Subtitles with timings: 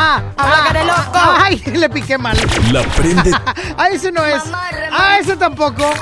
[0.00, 0.22] ah.
[0.36, 1.18] Cara loco.
[1.42, 2.36] Ay, le piqué mal.
[2.72, 3.30] La prende
[3.76, 4.42] Ah, ese no es.
[4.92, 5.92] Ah, ese tampoco.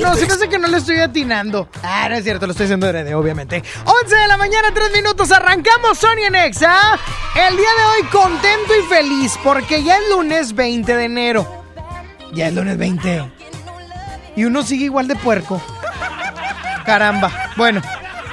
[0.00, 1.68] No, se me hace que no le estoy atinando.
[1.82, 3.62] Ah, no es cierto, lo estoy haciendo de heredero, obviamente.
[3.84, 5.30] 11 de la mañana, 3 minutos.
[5.32, 6.98] Arrancamos Sony en Exa.
[7.34, 11.64] El día de hoy contento y feliz porque ya es lunes 20 de enero.
[12.32, 13.30] Ya es lunes 20.
[14.36, 15.60] Y uno sigue igual de puerco.
[16.84, 17.30] Caramba.
[17.56, 17.82] Bueno.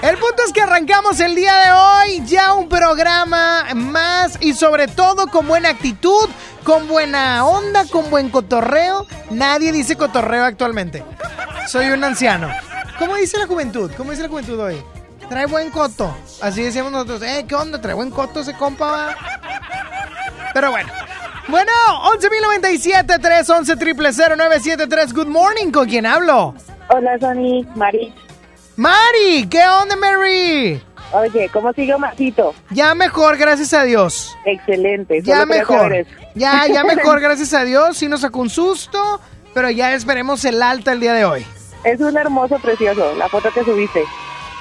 [0.02, 4.88] El punto es que arrancamos el día de hoy ya un programa más y sobre
[4.88, 6.30] todo con buena actitud,
[6.64, 9.08] con buena onda, con buen cotorreo.
[9.32, 11.04] Nadie dice cotorreo actualmente.
[11.68, 12.48] Soy un anciano.
[13.00, 13.92] ¿Cómo dice la juventud?
[13.98, 14.82] ¿Cómo dice la juventud hoy?
[15.30, 16.16] Trae buen coto.
[16.42, 17.24] Así decíamos nosotros.
[17.24, 17.82] Eh, ¿qué onda?
[17.82, 19.16] Trae buen coto ese compa.
[20.54, 20.90] Pero bueno.
[21.48, 21.72] Bueno,
[22.20, 23.76] 11.097, 311
[24.36, 25.72] 973 Good morning.
[25.72, 26.54] ¿Con quién hablo?
[26.90, 28.14] Hola, Sony, Mari.
[28.78, 30.82] Mari, ¿qué onda, Mary?
[31.12, 32.54] Oye, ¿cómo sigue Marcito?
[32.70, 34.38] Ya mejor, gracias a Dios.
[34.46, 35.22] Excelente.
[35.24, 36.06] Ya mejor.
[36.36, 37.98] Ya, ya mejor, gracias a Dios.
[37.98, 39.20] Sí nos sacó un susto,
[39.56, 41.46] pero ya esperemos el alta el día de hoy.
[41.84, 44.04] Es un hermoso, precioso, la foto que subiste.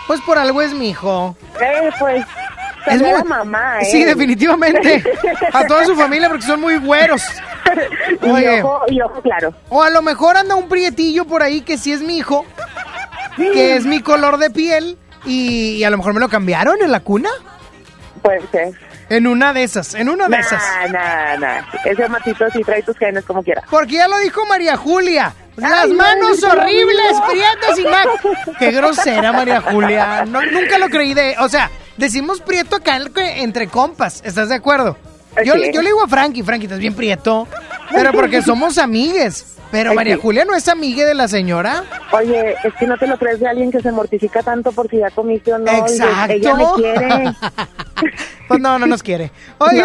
[0.07, 1.37] Pues por algo es mi hijo.
[1.61, 2.25] Eh, pues,
[2.87, 3.85] Es muy- mamá, ¿eh?
[3.85, 5.03] Sí, definitivamente.
[5.53, 7.23] A toda su familia porque son muy güeros.
[8.23, 8.31] y,
[8.61, 9.53] ojo, y ojo claro.
[9.69, 12.47] O a lo mejor anda un prietillo por ahí que sí es mi hijo,
[13.37, 16.91] que es mi color de piel y, y a lo mejor me lo cambiaron en
[16.93, 17.31] la cuna.
[18.23, 18.73] Puede ser.
[19.09, 20.61] En una de esas, en una de esas.
[20.91, 21.63] Nah, nah, nah.
[21.85, 23.63] Ese Marcito sí trae tus genes como quiera.
[23.71, 25.33] Porque ya lo dijo María Julia.
[25.57, 27.27] Las Ay, manos no, horribles, no.
[27.29, 28.09] prietas y mal.
[28.59, 30.25] Qué grosera, María Julia.
[30.27, 31.37] No, nunca lo creí de.
[31.39, 34.23] O sea, decimos prieto acá en- entre compas.
[34.25, 34.99] ¿Estás de acuerdo?
[35.45, 37.47] Yo, yo le digo a Frankie, Frankie, estás bien prieto.
[37.93, 39.57] Pero porque somos amigues.
[39.71, 40.21] Pero Ay, María sí.
[40.23, 41.83] Julia no es amigue de la señora.
[42.13, 44.99] Oye, es que no te lo crees de alguien que se mortifica tanto por si
[44.99, 45.65] ya comiste o no.
[45.85, 46.33] dices, Exacto.
[46.33, 47.33] Ella me quiere.
[48.49, 49.33] Pues no, no nos quiere.
[49.59, 49.83] Oye,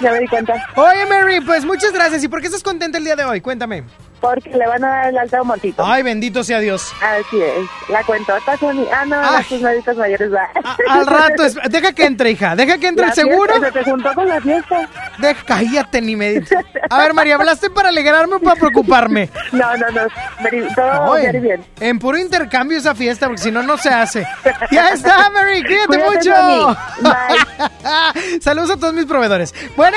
[0.00, 0.54] Ya me di cuenta.
[0.76, 2.22] oye, Mary, pues muchas gracias.
[2.24, 3.42] ¿Y por qué estás contenta el día de hoy?
[3.42, 3.84] Cuéntame.
[4.20, 5.84] Porque le van a dar el alta a Marcito.
[5.86, 6.92] Ay, bendito sea Dios.
[7.00, 7.66] Así es.
[7.88, 8.84] La cuentota, Sony.
[8.92, 9.32] Ah, no, Ay.
[9.36, 10.48] las tus médicos mayores va.
[10.88, 12.56] A- al rato, es- deja que entre, hija.
[12.56, 13.54] Deja que entre La el seguro.
[13.54, 14.88] fiesta, Se te juntó con la fiesta.
[15.18, 16.58] De, cállate, ni me dices.
[16.90, 19.30] A ver, María, ¿hablaste para alegrarme o para preocuparme?
[19.52, 20.00] No, no, no.
[20.42, 21.64] Very- todo Ay, bien.
[21.78, 24.26] en puro intercambio esa fiesta, porque si no, no se hace.
[24.72, 26.76] Ya está, Mary, cuídate Cuídate, mucho.
[28.40, 29.54] Saludos a todos mis proveedores.
[29.76, 29.96] Bueno,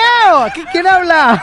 [0.54, 1.42] ¿qui- ¿quién habla?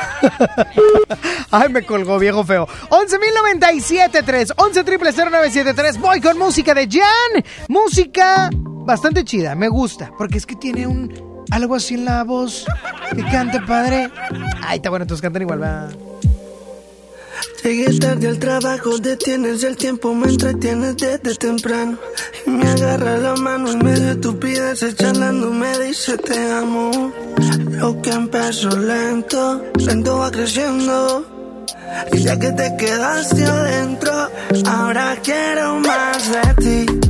[1.50, 2.67] Ay, me colgó, viejo feo.
[2.90, 5.98] 11.097.3, 11.000.973.
[6.00, 7.44] Voy con música de Jan.
[7.68, 8.50] Música
[8.88, 11.28] bastante chida, me gusta, porque es que tiene un...
[11.50, 12.66] Algo así en la voz
[13.14, 14.10] que cante padre.
[14.60, 15.88] Ay, está bueno, entonces cantan igual, va.
[17.64, 21.98] Llegué tarde al trabajo, detienes el tiempo, me entretienes desde temprano.
[22.46, 27.12] Y me agarra la mano en medio de estupideces, charlando, me dice te amo.
[27.70, 31.37] Lo que empezó lento, lento va creciendo.
[32.12, 34.30] Y ya que te quedaste adentro,
[34.66, 37.00] ahora quiero más de ti,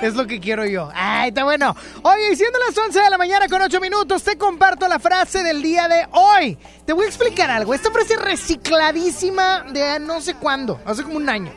[0.00, 0.90] Es lo que quiero yo.
[0.94, 1.74] Ay, está bueno.
[2.02, 5.60] Oye, siendo las 11 de la mañana con 8 minutos, te comparto la frase del
[5.60, 6.56] día de hoy.
[6.86, 7.74] Te voy a explicar algo.
[7.74, 11.52] Esta frase es recicladísima de no sé cuándo, hace como un año.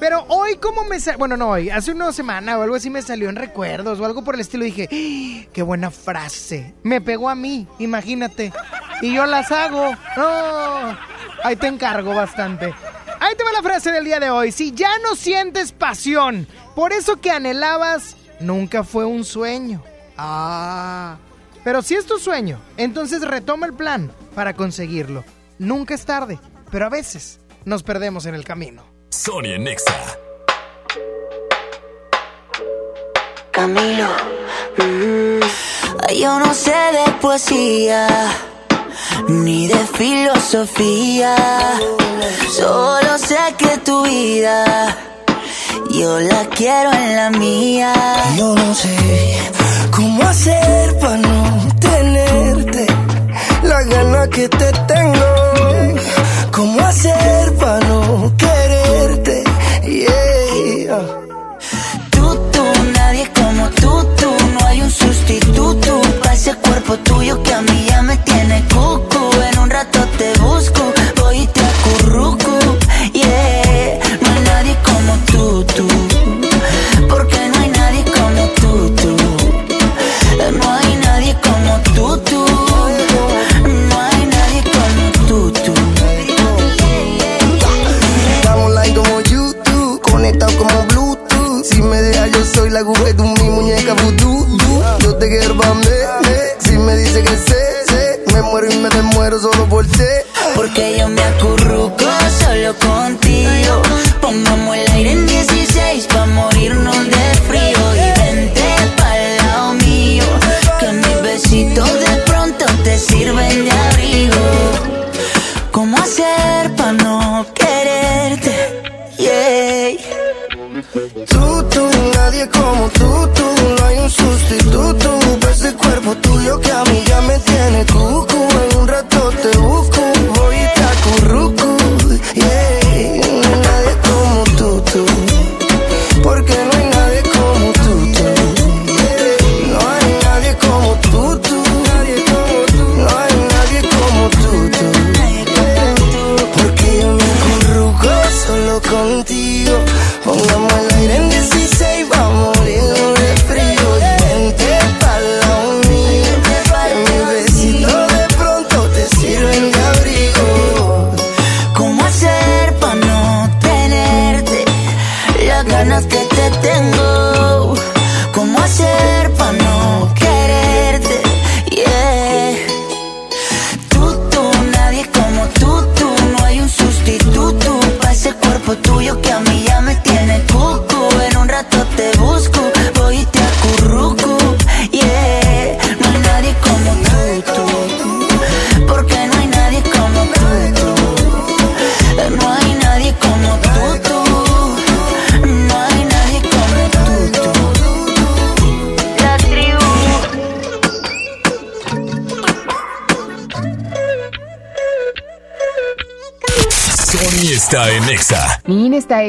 [0.00, 3.02] Pero hoy como me salió, bueno, no hoy, hace una semana o algo así me
[3.02, 5.48] salió en recuerdos o algo por el estilo, dije, ¡Ah!
[5.52, 6.74] qué buena frase.
[6.82, 8.52] Me pegó a mí, imagínate.
[9.02, 9.94] Y yo las hago.
[10.16, 10.94] Oh,
[11.42, 12.74] ahí te encargo bastante.
[13.20, 14.52] Ahí te va la frase del día de hoy.
[14.52, 19.82] Si ya no sientes pasión por eso que anhelabas nunca fue un sueño.
[20.16, 21.16] Ah.
[21.62, 25.24] Pero si es tu sueño, entonces retoma el plan para conseguirlo.
[25.58, 26.38] Nunca es tarde,
[26.70, 28.84] pero a veces nos perdemos en el camino.
[29.08, 30.18] Sonia Nexa.
[33.52, 34.08] Camilo.
[34.76, 35.40] Mm.
[36.20, 38.08] Yo no sé de poesía,
[39.28, 41.36] ni de filosofía.
[42.50, 45.03] Solo sé que tu vida
[45.98, 47.92] yo la quiero en la mía.
[48.36, 48.96] Yo no sé
[49.90, 52.86] cómo hacer para no tenerte.
[53.62, 55.24] La gana que te tengo.
[56.94, 57.13] Hacer?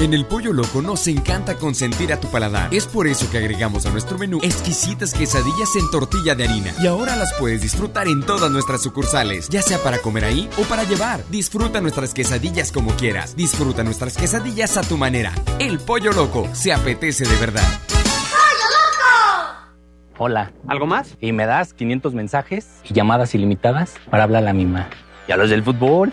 [0.00, 2.72] En el Pollo Loco nos encanta consentir a tu paladar.
[2.72, 6.72] Es por eso que agregamos a nuestro menú exquisitas quesadillas en tortilla de harina.
[6.80, 10.62] Y ahora las puedes disfrutar en todas nuestras sucursales, ya sea para comer ahí o
[10.62, 11.24] para llevar.
[11.30, 13.34] Disfruta nuestras quesadillas como quieras.
[13.34, 15.32] Disfruta nuestras quesadillas a tu manera.
[15.58, 17.66] El Pollo Loco se apetece de verdad.
[17.88, 19.82] ¡Pollo Loco!
[20.18, 20.52] Hola.
[20.68, 21.16] ¿Algo más?
[21.20, 24.90] Y me das 500 mensajes y llamadas ilimitadas para hablar a la misma.
[25.26, 26.12] ¿Y a los del fútbol?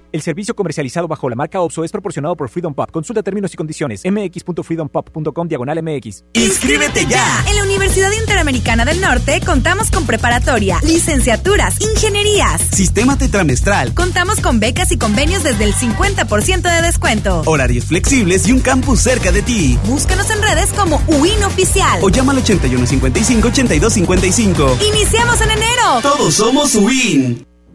[0.11, 2.91] El servicio comercializado bajo la marca OPSO es proporcionado por Freedom Pop.
[2.91, 4.01] Consulta términos y condiciones.
[4.03, 6.25] mx.freedompop.com diagonal mx.
[6.33, 7.45] ¡Inscríbete ya!
[7.47, 13.93] En la Universidad Interamericana del Norte contamos con preparatoria, licenciaturas, ingenierías, sistema tetramestral.
[13.93, 17.43] Contamos con becas y convenios desde el 50% de descuento.
[17.45, 19.79] Horarios flexibles y un campus cerca de ti.
[19.85, 22.01] Búscanos en redes como UIN Oficial.
[22.03, 24.85] O llama al 8155-8255.
[24.85, 26.01] ¡Iniciamos en enero!
[26.01, 27.47] Todos somos UIN.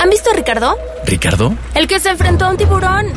[0.00, 0.76] ¿Han visto a Ricardo?
[1.04, 1.54] ¿Ricardo?
[1.74, 3.12] El que se enfrentó a un tiburón.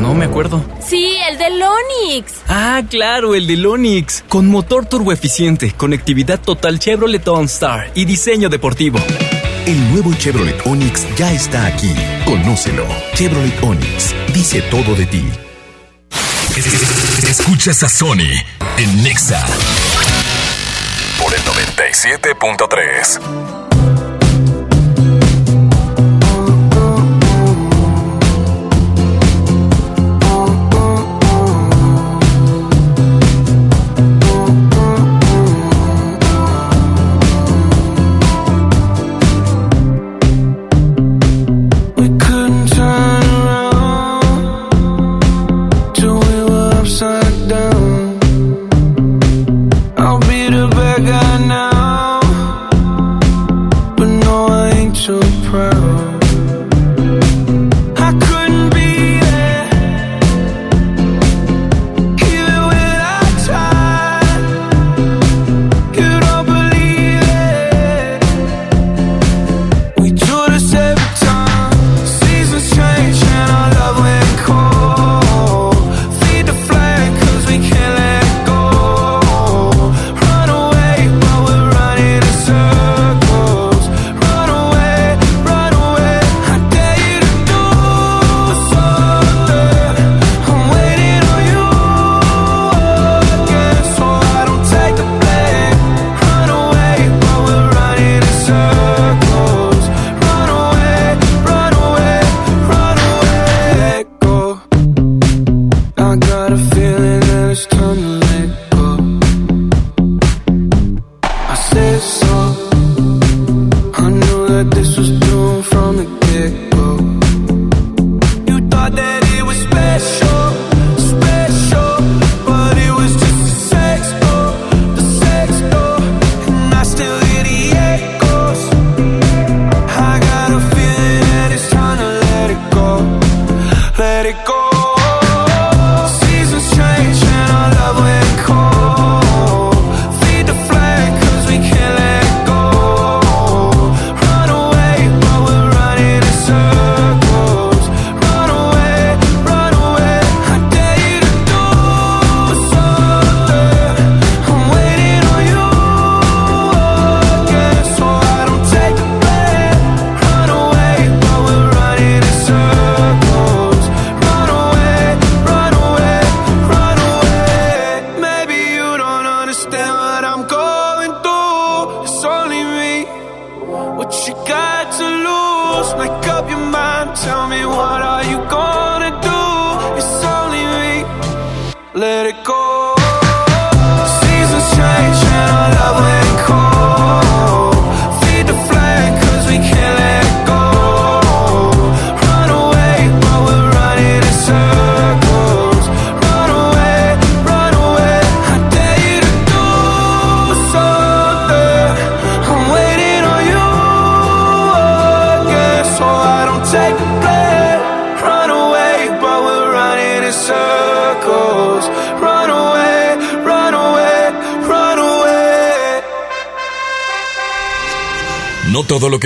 [0.00, 0.64] No me acuerdo.
[0.80, 2.32] Sí, el del Onix.
[2.48, 4.24] Ah, claro, el del Onix.
[4.28, 8.98] Con motor turboeficiente, conectividad total Chevrolet OnStar y diseño deportivo.
[9.66, 11.92] El nuevo Chevrolet Onix ya está aquí.
[12.24, 12.86] Conócelo.
[13.14, 14.14] Chevrolet Onix.
[14.32, 15.28] Dice todo de ti.
[17.28, 18.30] Escuchas a Sony
[18.78, 19.44] en Nexa
[21.22, 23.99] por el 97.3.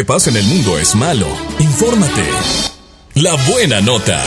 [0.05, 1.27] pasa en el mundo es malo.
[1.59, 2.25] Infórmate.
[3.15, 4.23] La buena nota.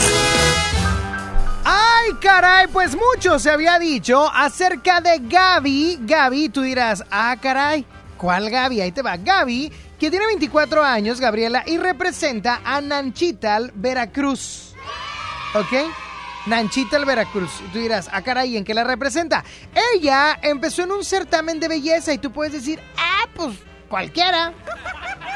[1.64, 2.66] ¡Ay, caray!
[2.68, 6.00] Pues mucho se había dicho acerca de Gaby.
[6.02, 7.84] Gaby, tú dirás, ah, caray,
[8.16, 8.80] ¿cuál Gaby?
[8.80, 9.16] Ahí te va.
[9.16, 14.74] Gaby, que tiene 24 años, Gabriela, y representa a Nanchital, Veracruz.
[15.54, 15.90] ¿Ok?
[16.46, 17.50] Nanchital, Veracruz.
[17.72, 19.44] Tú dirás, ah, caray, ¿en qué la representa?
[19.94, 23.56] Ella empezó en un certamen de belleza y tú puedes decir, ah, pues
[23.88, 24.52] cualquiera.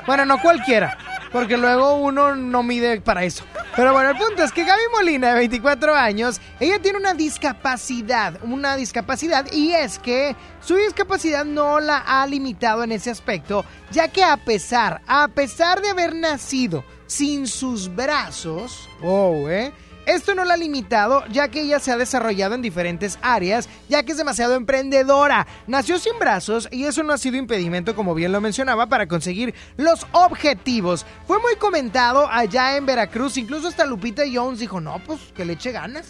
[0.07, 0.99] Bueno, no cualquiera,
[1.31, 3.45] porque luego uno no mide para eso.
[3.75, 8.39] Pero bueno, el punto es que Gaby Molina, de 24 años, ella tiene una discapacidad,
[8.43, 14.09] una discapacidad, y es que su discapacidad no la ha limitado en ese aspecto, ya
[14.09, 19.73] que a pesar, a pesar de haber nacido sin sus brazos, oh, eh,
[20.07, 24.03] esto no la ha limitado, ya que ella se ha desarrollado en diferentes áreas, ya
[24.03, 25.47] que es demasiado emprendedora.
[25.67, 29.55] Nació sin brazos y eso no ha sido impedimento, como bien lo mencionaba, para conseguir
[29.77, 31.07] los objetivos.
[31.27, 35.55] Fue muy comentado allá en Veracruz, incluso hasta Lupita Jones dijo, no, pues que le
[35.55, 36.07] eche ganas.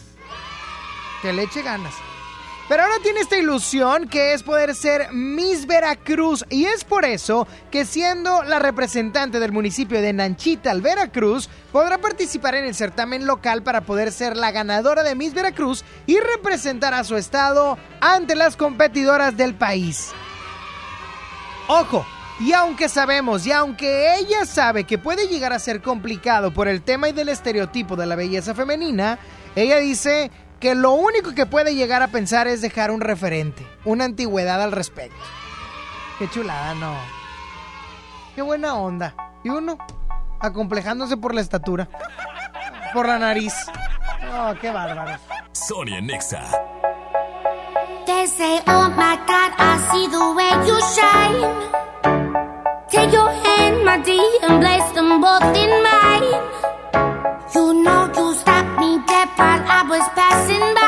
[1.20, 1.94] Que le eche ganas.
[2.68, 7.46] Pero ahora tiene esta ilusión que es poder ser Miss Veracruz y es por eso
[7.70, 13.62] que siendo la representante del municipio de Nanchital, Veracruz, podrá participar en el certamen local
[13.62, 18.56] para poder ser la ganadora de Miss Veracruz y representar a su estado ante las
[18.56, 20.12] competidoras del país.
[21.68, 22.06] Ojo,
[22.40, 26.82] y aunque sabemos, y aunque ella sabe que puede llegar a ser complicado por el
[26.82, 29.18] tema y del estereotipo de la belleza femenina,
[29.54, 30.30] ella dice
[30.62, 34.70] que lo único que puede llegar a pensar es dejar un referente, una antigüedad al
[34.70, 35.18] respecto.
[36.20, 36.94] Qué chulada, no.
[38.36, 39.12] Qué buena onda.
[39.42, 39.76] Y uno,
[40.38, 41.88] acomplejándose por la estatura,
[42.94, 43.52] por la nariz.
[44.32, 45.18] Oh, qué bárbaro.
[45.50, 46.44] Sonia Nexa.
[48.06, 51.72] They say, oh my God, I see the way you shine.
[52.88, 57.31] Take your hand, my dear, and place them both in mine.
[59.36, 60.81] thought I was passing by.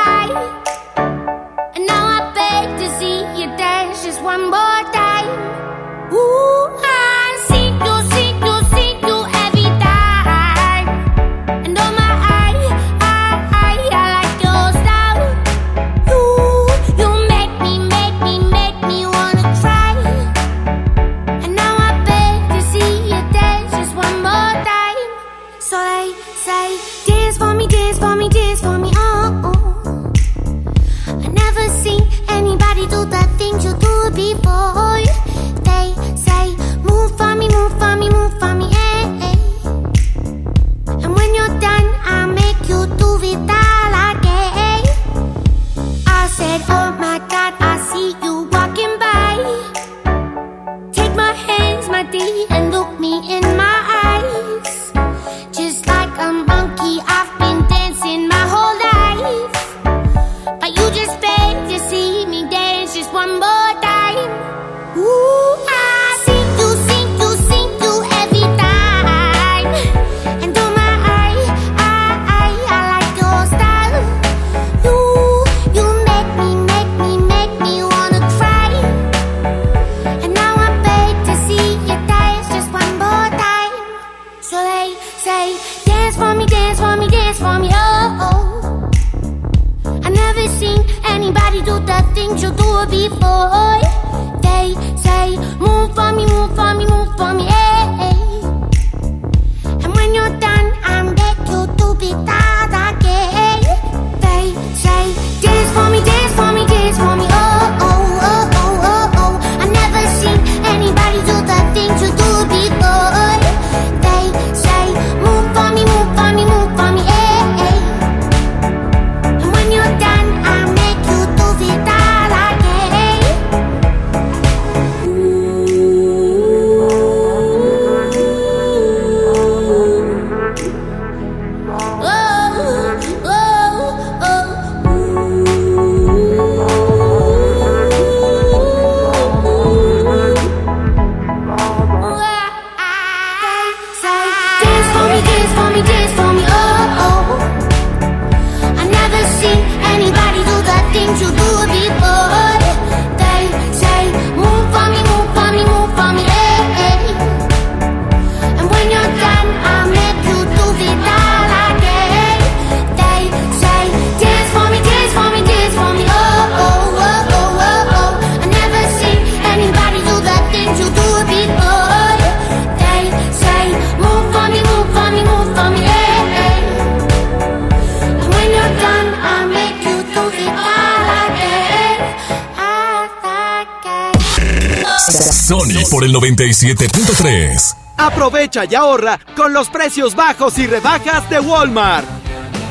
[186.65, 187.77] 97.3.
[187.97, 192.07] Aprovecha y ahorra con los precios bajos y rebajas de Walmart.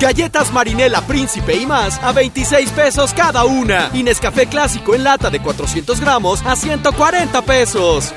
[0.00, 3.90] Galletas Marinela Príncipe y más a 26 pesos cada una.
[3.94, 8.12] Y Nescafé Clásico en lata de 400 gramos a 140 pesos.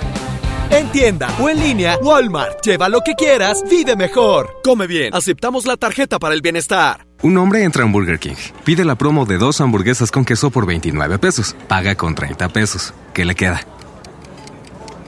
[0.71, 2.65] En tienda o en línea, Walmart.
[2.65, 4.59] Lleva lo que quieras, vive mejor.
[4.63, 5.13] Come bien.
[5.13, 7.05] Aceptamos la tarjeta para el bienestar.
[7.21, 10.65] Un hombre entra a Burger King, pide la promo de dos hamburguesas con queso por
[10.65, 12.93] 29 pesos, paga con 30 pesos.
[13.13, 13.76] ¿Qué le queda?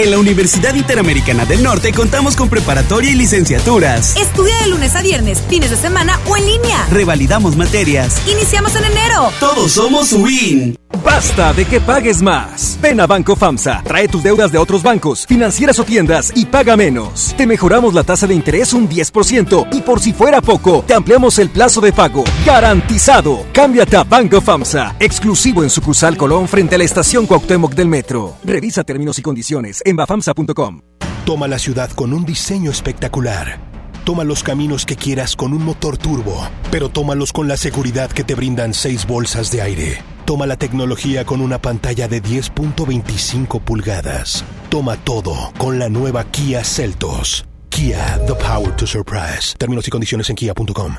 [0.00, 4.16] En la Universidad Interamericana del Norte contamos con preparatoria y licenciaturas.
[4.16, 6.86] Estudia de lunes a viernes, fines de semana o en línea.
[6.90, 8.22] Revalidamos materias.
[8.26, 9.30] Iniciamos en enero.
[9.38, 10.74] Todos somos WIN.
[11.04, 12.69] Basta de que pagues más.
[12.82, 16.76] Ven a Banco FAMSA, trae tus deudas de otros bancos, financieras o tiendas y paga
[16.78, 17.34] menos.
[17.36, 21.38] Te mejoramos la tasa de interés un 10% y por si fuera poco, te ampliamos
[21.38, 22.24] el plazo de pago.
[22.46, 23.44] Garantizado.
[23.52, 28.36] Cámbiate a Banco FAMSA, exclusivo en sucursal Colón frente a la estación Cuauhtémoc del Metro.
[28.44, 30.80] Revisa términos y condiciones en bafamsa.com.
[31.26, 33.60] Toma la ciudad con un diseño espectacular.
[34.04, 38.24] Toma los caminos que quieras con un motor turbo, pero tómalos con la seguridad que
[38.24, 40.02] te brindan seis bolsas de aire.
[40.30, 44.44] Toma la tecnología con una pantalla de 10.25 pulgadas.
[44.68, 47.44] Toma todo con la nueva Kia Celtos.
[47.68, 49.56] Kia, the power to surprise.
[49.58, 50.98] Términos y condiciones en kia.com.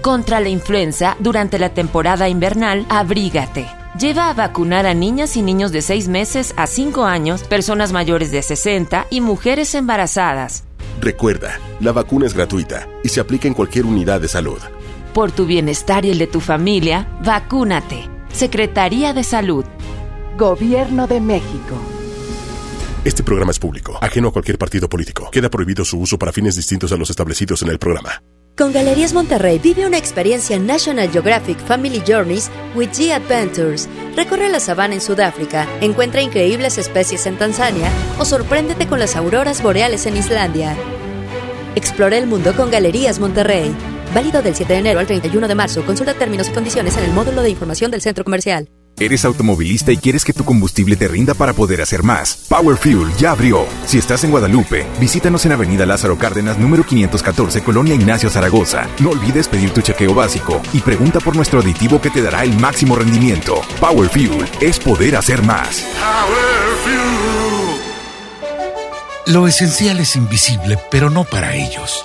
[0.00, 3.68] Contra la influenza, durante la temporada invernal, abrígate.
[3.96, 8.32] Lleva a vacunar a niñas y niños de 6 meses a 5 años, personas mayores
[8.32, 10.64] de 60 y mujeres embarazadas.
[11.00, 14.58] Recuerda, la vacuna es gratuita y se aplica en cualquier unidad de salud.
[15.14, 18.08] Por tu bienestar y el de tu familia, vacúnate.
[18.32, 19.66] Secretaría de Salud.
[20.38, 21.76] Gobierno de México.
[23.04, 25.28] Este programa es público, ajeno a cualquier partido político.
[25.30, 28.22] Queda prohibido su uso para fines distintos a los establecidos en el programa.
[28.56, 33.90] Con Galerías Monterrey vive una experiencia National Geographic Family Journeys with G Adventures.
[34.16, 39.62] Recorre la sabana en Sudáfrica, encuentra increíbles especies en Tanzania o sorpréndete con las auroras
[39.62, 40.74] boreales en Islandia.
[41.74, 43.74] Explora el mundo con Galerías Monterrey.
[44.14, 45.84] Válido del 7 de enero al 31 de marzo.
[45.84, 48.68] Consulta términos y condiciones en el módulo de información del centro comercial.
[49.00, 52.44] ¿Eres automovilista y quieres que tu combustible te rinda para poder hacer más?
[52.48, 53.66] Power Fuel ya abrió.
[53.86, 58.86] Si estás en Guadalupe, visítanos en Avenida Lázaro Cárdenas, número 514, Colonia Ignacio Zaragoza.
[59.00, 62.56] No olvides pedir tu chequeo básico y pregunta por nuestro aditivo que te dará el
[62.58, 63.62] máximo rendimiento.
[63.80, 65.84] Power Fuel es poder hacer más.
[69.26, 72.04] Lo esencial es invisible, pero no para ellos.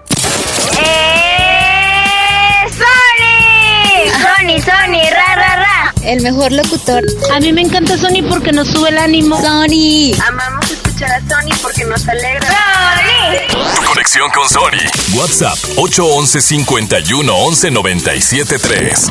[4.41, 5.93] Sony, Sony, ra, ra, ra.
[6.03, 7.03] El mejor locutor.
[7.31, 9.39] A mí me encanta Sony porque nos sube el ánimo.
[9.39, 10.13] Sony.
[10.27, 12.47] Amamos escuchar a Sony porque nos alegra.
[12.47, 13.85] Sony.
[13.85, 14.81] Conexión con Sony.
[15.15, 19.09] WhatsApp 811 51 11 97 3.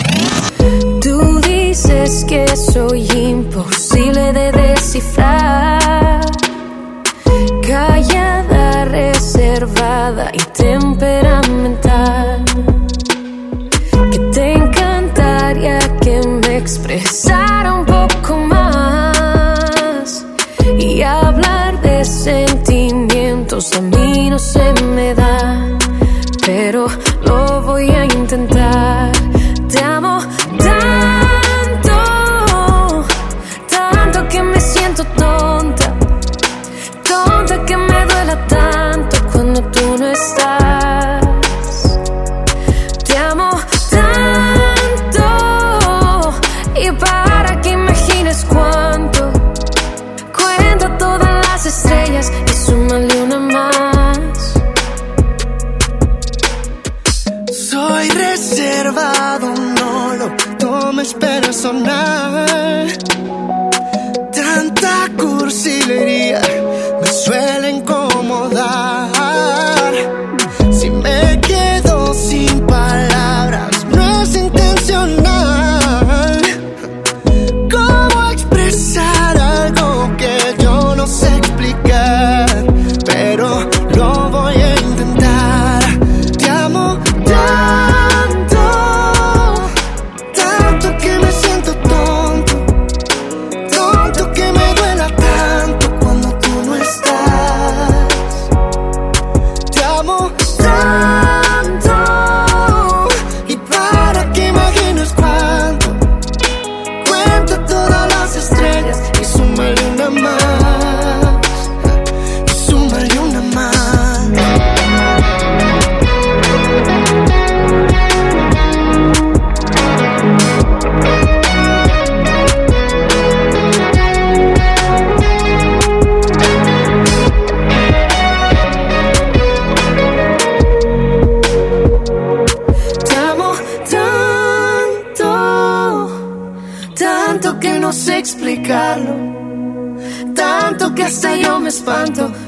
[1.01, 5.39] Tú dices que soy imposible de descifrar.
[24.31, 25.66] No se me da.
[26.47, 26.87] Pero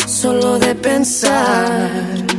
[0.06, 2.31] solo de pensar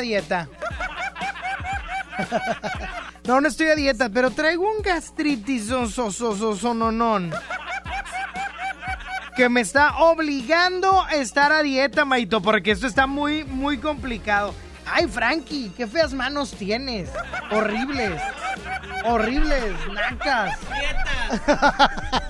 [0.00, 0.48] a dieta.
[3.24, 7.32] No, no estoy a dieta, pero traigo un gastritis sononón.
[9.36, 14.54] Que me está obligando a estar a dieta, Maito, porque esto está muy, muy complicado.
[14.84, 17.10] Ay, Frankie, qué feas manos tienes.
[17.50, 18.20] Horribles.
[19.04, 20.58] Horribles, nacas.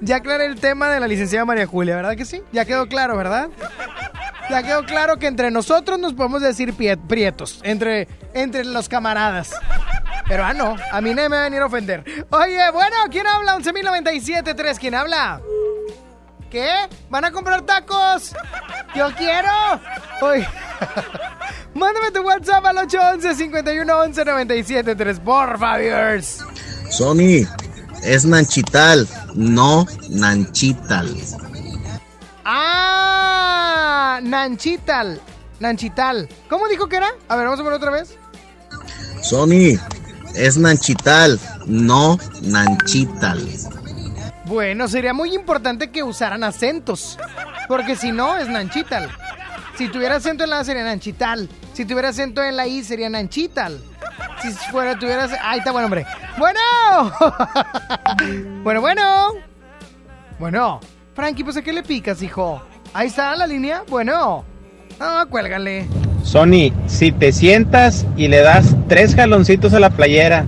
[0.00, 2.42] Ya aclaré el tema de la licenciada María Julia, ¿verdad que sí?
[2.52, 3.48] Ya quedó claro, ¿verdad?
[4.48, 6.74] Ya quedó claro que entre nosotros nos podemos decir
[7.08, 9.50] prietos, entre, entre los camaradas.
[10.28, 12.04] Pero ah, no, a mí nadie me va a venir a ofender.
[12.30, 13.56] Oye, bueno, ¿quién habla?
[13.56, 15.40] 11.097.3, ¿quién habla?
[16.50, 16.68] ¿Qué?
[17.10, 18.34] ¿Van a comprar tacos?
[18.94, 19.50] ¡Yo quiero!
[20.22, 20.48] Oye,
[21.74, 26.38] mándame tu WhatsApp al 811 51 11 97 por Fabiers.
[26.90, 27.46] Sony,
[28.02, 31.14] es Nanchital, no Nanchital.
[32.48, 34.20] ¡Ah!
[34.22, 35.20] Nanchital.
[35.58, 36.28] Nanchital.
[36.48, 37.08] ¿Cómo dijo que era?
[37.26, 38.16] A ver, vamos a poner otra vez.
[39.20, 39.76] Sony,
[40.36, 43.44] es Nanchital, no Nanchital.
[44.44, 47.18] Bueno, sería muy importante que usaran acentos.
[47.66, 49.10] Porque si no, es Nanchital.
[49.76, 51.48] Si tuviera acento en la A sería Nanchital.
[51.72, 53.82] Si tuviera acento en la I sería Nanchital.
[54.40, 55.32] Si fuera, tuvieras.
[55.42, 56.06] Ahí está, bueno, hombre.
[56.38, 56.60] Bueno.
[58.62, 59.32] bueno, bueno.
[60.38, 60.80] Bueno.
[61.16, 62.60] Frankie, pues a qué le picas, hijo.
[62.92, 63.84] Ahí está la línea.
[63.88, 64.44] Bueno.
[65.00, 65.86] Ah, cuélgale.
[66.22, 70.44] Sony, si te sientas y le das tres jaloncitos a la playera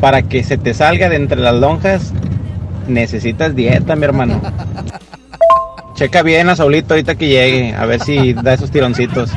[0.00, 2.12] para que se te salga de entre las lonjas,
[2.88, 4.40] necesitas dieta, mi hermano.
[5.94, 9.30] Checa bien a Saulito ahorita que llegue, a ver si da esos tironcitos.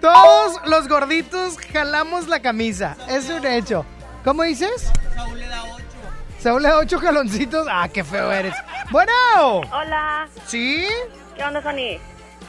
[0.00, 2.96] Todos los gorditos jalamos la camisa.
[3.10, 3.84] Es un hecho.
[4.24, 4.90] ¿Cómo dices?
[5.14, 5.57] Saúl le da.
[6.38, 7.66] Saúl le da ocho jaloncitos.
[7.70, 8.54] Ah, qué feo eres.
[8.90, 9.12] Bueno.
[9.72, 10.28] Hola.
[10.46, 10.86] ¿Sí?
[11.36, 11.98] ¿Qué onda, Sony?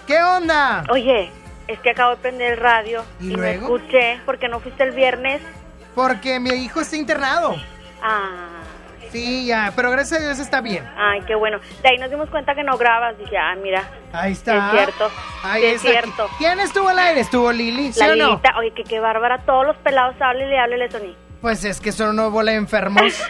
[0.08, 0.84] ¿Qué onda?
[0.90, 1.32] Oye,
[1.68, 4.92] es que acabo de prender el radio ¿Y y, me escuché porque no fuiste el
[4.92, 5.42] viernes.
[5.96, 7.56] Porque mi hijo está internado.
[8.02, 8.48] Ah,
[9.12, 10.88] Sí, ya, pero gracias a Dios está bien.
[10.96, 11.58] ay, qué bueno.
[11.82, 13.18] De ahí nos dimos cuenta que no grabas.
[13.18, 13.84] Dije, ah, mira.
[14.14, 14.68] Ahí está.
[14.68, 15.10] Es cierto.
[15.44, 15.90] Ahí es está.
[15.90, 16.30] cierto.
[16.38, 17.22] ¿Quién estuvo al aire?
[17.22, 17.92] ¿Estuvo Lili?
[17.92, 18.42] ¿Sí La o no?
[18.60, 19.40] Oye, que qué bárbara.
[19.48, 21.16] Todos los pelados, háblele, háblele, Sony.
[21.42, 23.22] Pues es que son una bola de enfermos.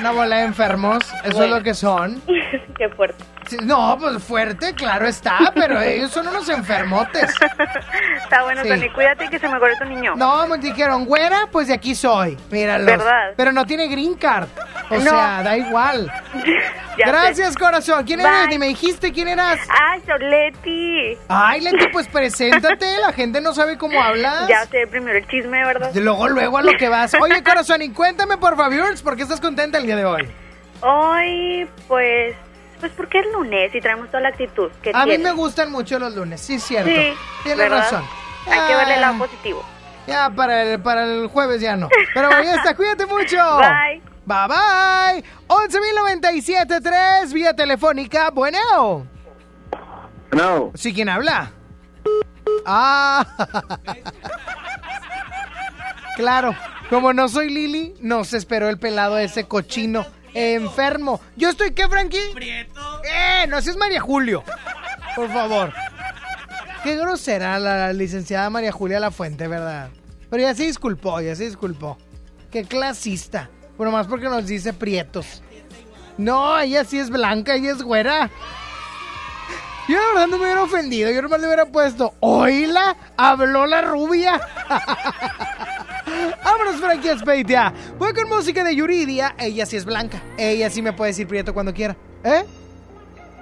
[0.00, 1.04] una bola de enfermos.
[1.24, 2.20] Eso es lo que son.
[2.76, 3.24] qué fuerte.
[3.46, 7.32] Sí, no, pues fuerte, claro está, pero ellos son unos enfermotes.
[8.22, 8.68] Está bueno, Sí.
[8.68, 8.92] Sony.
[8.94, 10.14] Cuídate que se mejore tu niño.
[10.16, 12.38] No, me dijeron, güera, pues de aquí soy.
[12.50, 12.86] Míralos.
[12.86, 13.32] ¿Verdad?
[13.36, 14.48] Pero no tiene green card.
[14.90, 15.00] O No.
[15.02, 16.10] sea, da igual.
[16.96, 17.58] Gracias, sé.
[17.58, 18.04] corazón.
[18.04, 18.28] ¿Quién Bye.
[18.28, 18.48] eres?
[18.48, 19.58] Ni me dijiste quién eras.
[19.68, 21.18] Ay, Soleti.
[21.28, 22.98] Ay, Leti, pues preséntate.
[22.98, 24.48] La gente no sabe cómo hablas.
[24.48, 25.90] Ya sé, primero el chisme, ¿verdad?
[25.94, 27.14] Luego, luego a lo que vas.
[27.20, 30.28] Oye, corazón, y cuéntame, por favor, ¿por qué estás contenta el día de hoy?
[30.80, 32.36] Hoy, pues,
[32.84, 35.98] pues porque es lunes y traemos toda la actitud que A mí me gustan mucho
[35.98, 36.90] los lunes, sí, cierto.
[36.90, 37.78] Sí, Tienes ¿verdad?
[37.78, 38.04] razón.
[38.46, 39.64] Hay que verle el lado Ah, positivo.
[40.06, 41.88] Ya, para el, para el jueves ya no.
[42.12, 43.38] Pero bueno, ya está, cuídate mucho.
[43.56, 44.02] Bye.
[44.26, 45.24] Bye bye.
[45.48, 48.28] 11.097.3 vía telefónica.
[48.28, 49.06] Bueno.
[50.32, 50.70] No.
[50.74, 51.52] ¿Sí quién habla?
[52.66, 53.24] Ah.
[56.16, 56.54] claro,
[56.90, 61.20] como no soy Lili, no se esperó el pelado de ese cochino enfermo.
[61.36, 62.34] ¿Yo estoy qué, Frankie?
[63.04, 63.46] ¡Eh!
[63.48, 64.42] No, ese es María Julio.
[65.16, 65.72] Por favor.
[66.82, 69.88] Qué grosera la licenciada María Julia La Fuente, ¿verdad?
[70.28, 71.96] Pero ya se disculpó, ya se disculpó.
[72.50, 73.48] Qué clasista.
[73.78, 75.42] Pero más porque nos dice prietos.
[76.18, 78.30] No, ella sí es blanca, ella es güera.
[79.88, 83.82] Yo la verdad no me hubiera ofendido, yo nomás le hubiera puesto, oíla, habló la
[83.82, 84.40] rubia.
[86.44, 87.72] Vámonos, Frankie Espeitia.
[87.98, 90.22] Voy con música de Yuridia, ella sí es blanca.
[90.36, 91.96] Ella sí me puede decir prieto cuando quiera.
[92.22, 92.44] ¿Eh?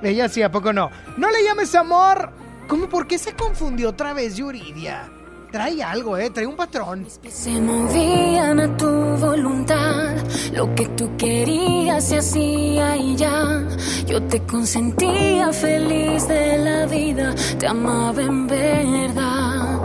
[0.02, 0.90] Ella sí, ¿a poco no?
[1.16, 2.30] No le llames amor.
[2.66, 2.88] ¿Cómo?
[2.88, 5.10] ¿Por qué se confundió otra vez Yuridia?
[5.52, 6.30] Trae algo, ¿eh?
[6.30, 7.06] Trae un patrón.
[7.28, 10.16] Se movían a tu voluntad,
[10.54, 13.62] lo que tú querías se hacía y ya.
[14.06, 19.81] Yo te consentía feliz de la vida, te amaba en verdad.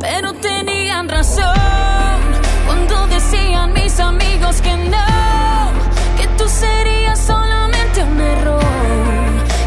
[0.00, 2.20] Pero tenían razón
[2.66, 5.70] cuando decían mis amigos que no,
[6.16, 8.62] que tú serías solamente un error.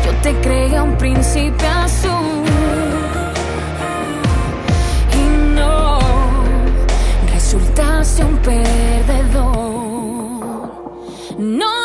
[0.06, 2.46] Yo te creía un príncipe azul.
[5.14, 6.00] Y no,
[7.34, 9.56] resultaste un perdedor.
[11.38, 11.85] No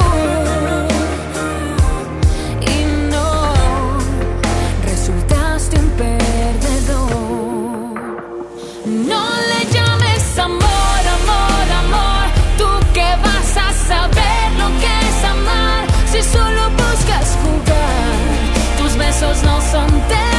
[19.43, 20.30] no son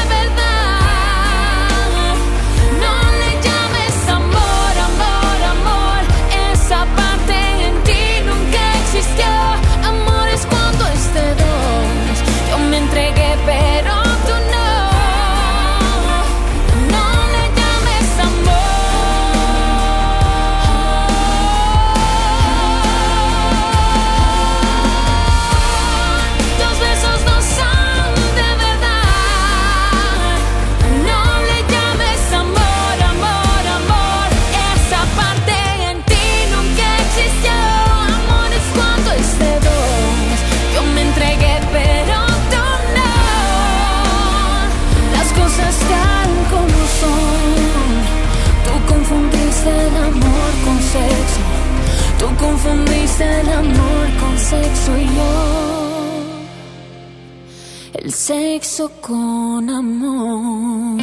[58.22, 61.02] sexo con amor.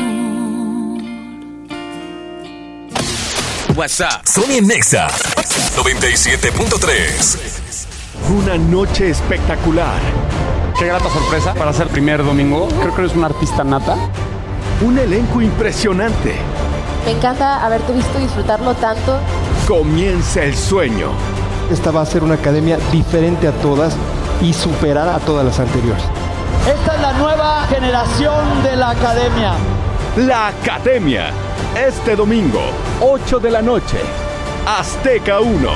[3.75, 4.25] WhatsApp.
[4.25, 5.09] Sony Nexa
[5.75, 7.37] 97.3.
[8.29, 9.99] Una noche espectacular.
[10.77, 12.69] Qué grata sorpresa para ser primer domingo.
[12.79, 13.97] Creo que eres un artista nata.
[14.79, 16.35] Un elenco impresionante.
[17.03, 19.19] Me encanta haberte visto disfrutarlo tanto.
[19.67, 21.09] Comienza el sueño.
[21.69, 23.97] Esta va a ser una academia diferente a todas
[24.41, 26.18] y superar a todas las anteriores.
[26.67, 29.53] Esta es la nueva generación de la academia.
[30.17, 31.31] La Academia.
[31.75, 32.61] Este domingo,
[32.99, 33.97] 8 de la noche.
[34.65, 35.69] Azteca 1.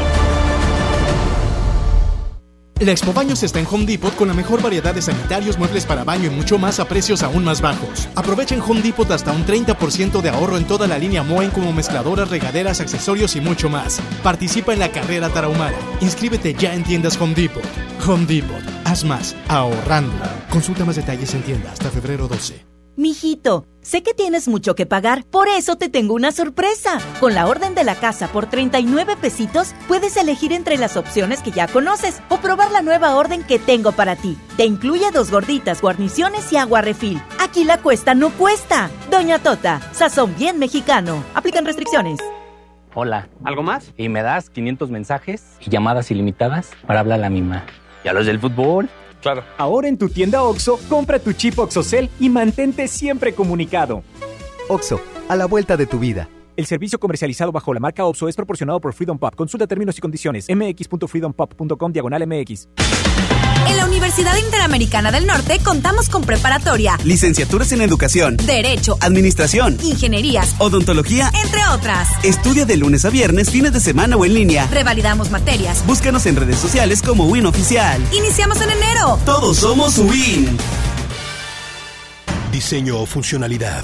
[2.80, 6.04] La Expo Baños está en Home Depot con la mejor variedad de sanitarios, muebles para
[6.04, 8.10] baño y mucho más a precios aún más bajos.
[8.16, 12.30] Aprovechen Home Depot hasta un 30% de ahorro en toda la línea Moen como mezcladoras,
[12.30, 14.02] regaderas, accesorios y mucho más.
[14.22, 15.78] Participa en la carrera tarahumara.
[16.02, 17.64] Inscríbete ya en tiendas Home Depot.
[18.06, 18.73] Home Depot.
[18.94, 20.14] Haz más ahorrando.
[20.52, 22.64] Consulta más detalles en tienda hasta febrero 12.
[22.96, 27.00] Mijito, sé que tienes mucho que pagar, por eso te tengo una sorpresa.
[27.20, 31.50] Con la orden de la casa por 39 pesitos, puedes elegir entre las opciones que
[31.50, 34.38] ya conoces o probar la nueva orden que tengo para ti.
[34.58, 37.20] Te incluye dos gorditas, guarniciones y agua refil.
[37.40, 38.92] Aquí la cuesta no cuesta.
[39.10, 41.24] Doña Tota, sazón bien mexicano.
[41.34, 42.20] Aplican restricciones.
[42.94, 43.28] Hola.
[43.44, 43.92] ¿Algo más?
[43.98, 47.66] Y me das 500 mensajes y llamadas ilimitadas para hablar a la misma.
[48.04, 48.90] ¿Y a los del fútbol?
[49.22, 49.44] Claro.
[49.58, 54.04] Ahora en tu tienda OXO, compra tu chip OXOCEL y mantente siempre comunicado.
[54.68, 55.00] OXO,
[55.30, 56.28] a la vuelta de tu vida.
[56.56, 59.34] El servicio comercializado bajo la marca OXO es proporcionado por Freedom Pop.
[59.36, 60.48] Consulta términos y condiciones.
[60.50, 62.68] mx.freedompop.com diagonal mx.
[63.68, 70.56] En la Universidad Interamericana del Norte contamos con preparatoria, Licenciaturas en Educación, Derecho, Administración, Ingenierías,
[70.60, 72.10] Odontología, entre otras.
[72.24, 74.68] Estudia de lunes a viernes, fines de semana o en línea.
[74.68, 75.84] Revalidamos materias.
[75.88, 78.02] Búscanos en redes sociales como Win Oficial.
[78.12, 79.18] Iniciamos en enero.
[79.26, 80.58] Todos somos Win.
[82.52, 83.84] Diseño o funcionalidad,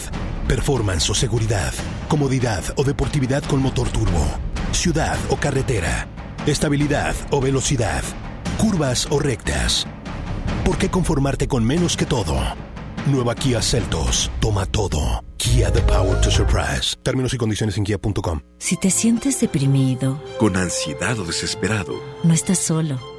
[0.50, 1.72] performance o seguridad,
[2.08, 4.26] comodidad o deportividad con motor turbo,
[4.72, 6.08] ciudad o carretera,
[6.48, 8.04] estabilidad o velocidad,
[8.58, 9.86] curvas o rectas.
[10.66, 12.36] ¿Por qué conformarte con menos que todo?
[13.06, 14.32] Nueva Kia Celtos.
[14.40, 15.24] Toma todo.
[15.38, 16.96] Kia The Power to Surprise.
[17.04, 18.42] Términos y condiciones en kia.com.
[18.58, 21.94] Si te sientes deprimido, Con ansiedad o desesperado,
[22.24, 23.19] no estás solo.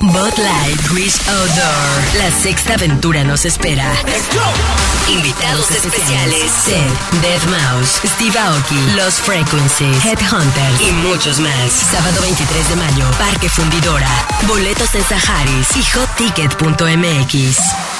[0.00, 2.18] Bud Light Wish Outdoor.
[2.18, 3.90] La sexta aventura nos espera.
[5.08, 11.72] Invitados especiales: Seth, Dead Mouse, Steve Aoki, Los Frequencies, Headhunter y muchos más.
[11.90, 14.10] Sábado 23 de mayo, Parque Fundidora.
[14.46, 17.95] Boletos en Saharis y hotticket.mx.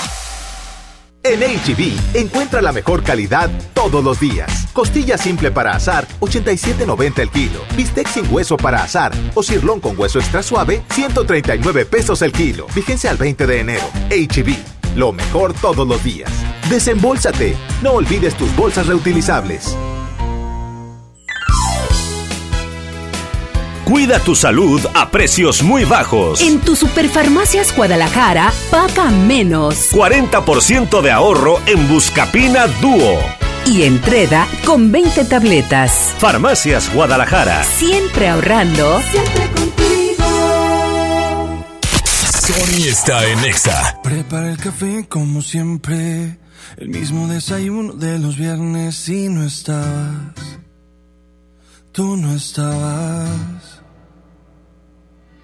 [1.28, 4.68] En HB, encuentra la mejor calidad todos los días.
[4.72, 7.64] Costilla simple para asar, 87.90 el kilo.
[7.76, 12.68] Bistec sin hueso para asar o cirlón con hueso extra suave, 139 pesos el kilo.
[12.76, 13.84] Vigencia al 20 de enero.
[14.08, 14.54] HB,
[14.96, 16.30] lo mejor todos los días.
[16.70, 17.56] Desembolsate.
[17.82, 19.76] No olvides tus bolsas reutilizables.
[23.86, 26.40] Cuida tu salud a precios muy bajos.
[26.40, 29.92] En tu Superfarmacias Guadalajara, paga menos.
[29.92, 33.20] 40% de ahorro en Buscapina Dúo.
[33.64, 36.12] Y entrega con 20 tabletas.
[36.18, 37.62] Farmacias Guadalajara.
[37.62, 39.00] Siempre ahorrando.
[39.02, 40.24] Siempre contigo.
[42.40, 44.00] Sony está en Nexa.
[44.02, 46.40] Prepara el café como siempre.
[46.76, 50.58] El mismo desayuno de los viernes y no estabas.
[51.92, 53.75] Tú no estabas.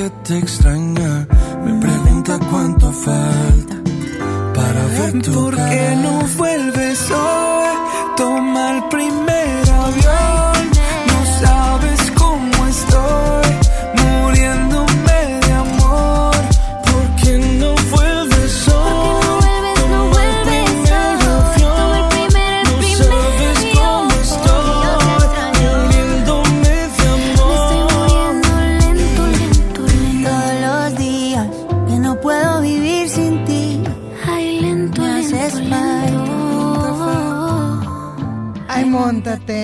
[0.00, 1.26] que te extraña
[1.62, 3.76] me pregunta cuánto falta
[4.54, 7.49] para ver tu ¿Por qué no vuelves hoy?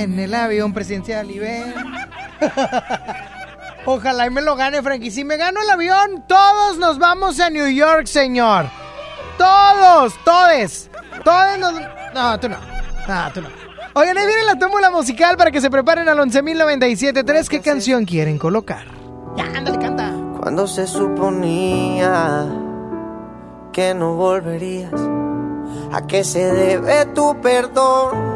[0.03, 1.75] En el avión presidencial y ven.
[3.85, 5.11] Ojalá y me lo gane, Frankie.
[5.11, 8.67] Si me gano el avión, todos nos vamos a New York, señor.
[9.39, 10.91] Todos, todes.
[11.25, 11.75] Todos nos...
[12.15, 12.57] No, tú no.
[13.09, 13.49] No, tú no.
[13.95, 17.49] Oigan, ahí viene la tómbola musical para que se preparen al 11.097.3.
[17.49, 18.85] ¿Qué canción quieren colocar?
[19.37, 20.13] Ya, ándale, canta.
[20.41, 22.45] Cuando se suponía
[23.73, 24.93] que no volverías,
[25.93, 28.36] ¿a qué se debe tu perdón?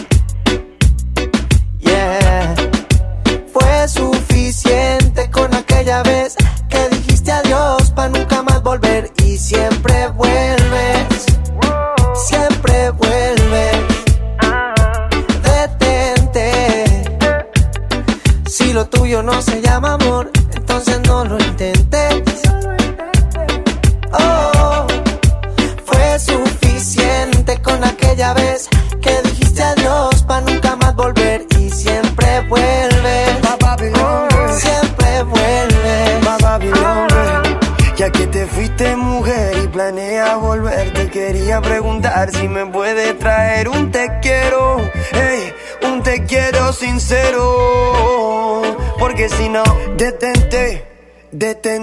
[8.71, 9.10] Volver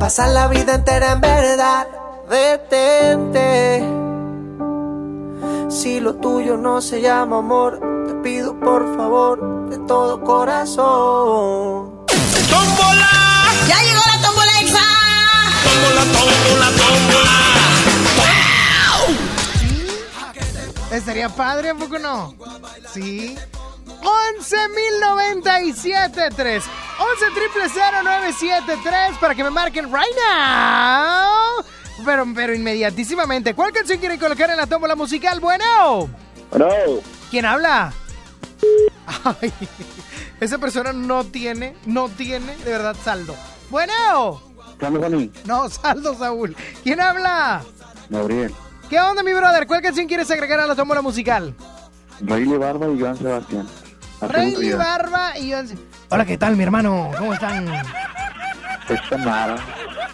[0.00, 1.86] Pasar la vida entera en verdad.
[2.28, 3.84] Detente.
[5.70, 7.78] Si lo tuyo no se llama amor,
[8.08, 12.06] te pido por favor de todo corazón.
[12.50, 13.08] ¡Tómbola!
[13.68, 14.80] ¡Ya llegó la tómbola exa!
[15.64, 17.36] ¡Tómbola, tómbola, tómbola!
[20.90, 22.34] Estaría padre, ¿a poco no?
[22.92, 23.36] Sí.
[24.02, 26.62] 11.097.3
[27.22, 31.62] 11 triple 0973 para que me marquen right now.
[32.04, 33.54] Pero, pero inmediatísimamente.
[33.54, 35.38] ¿Cuál canción quieren colocar en la tómbola musical?
[35.38, 36.08] Bueno.
[36.50, 36.66] Bueno.
[37.30, 37.92] ¿Quién habla?
[39.24, 39.52] Ay,
[40.40, 43.36] esa persona no tiene, no tiene de verdad saldo.
[43.68, 44.40] Bueno.
[45.44, 46.56] No, saldo, Saúl.
[46.82, 47.62] ¿Quién habla?
[48.08, 48.54] Gabriel.
[48.88, 49.66] ¿Qué onda, mi brother?
[49.66, 51.54] ¿Cuál canción quieres agregar a la tómbola musical?
[52.22, 53.68] Rayleigh Barba y Joan Sebastián.
[54.22, 54.76] Ya.
[54.76, 55.78] Barba y Joan-
[56.12, 57.12] Hola, ¿qué tal, mi hermano?
[57.16, 57.68] ¿Cómo están?
[58.88, 59.56] Esta nada.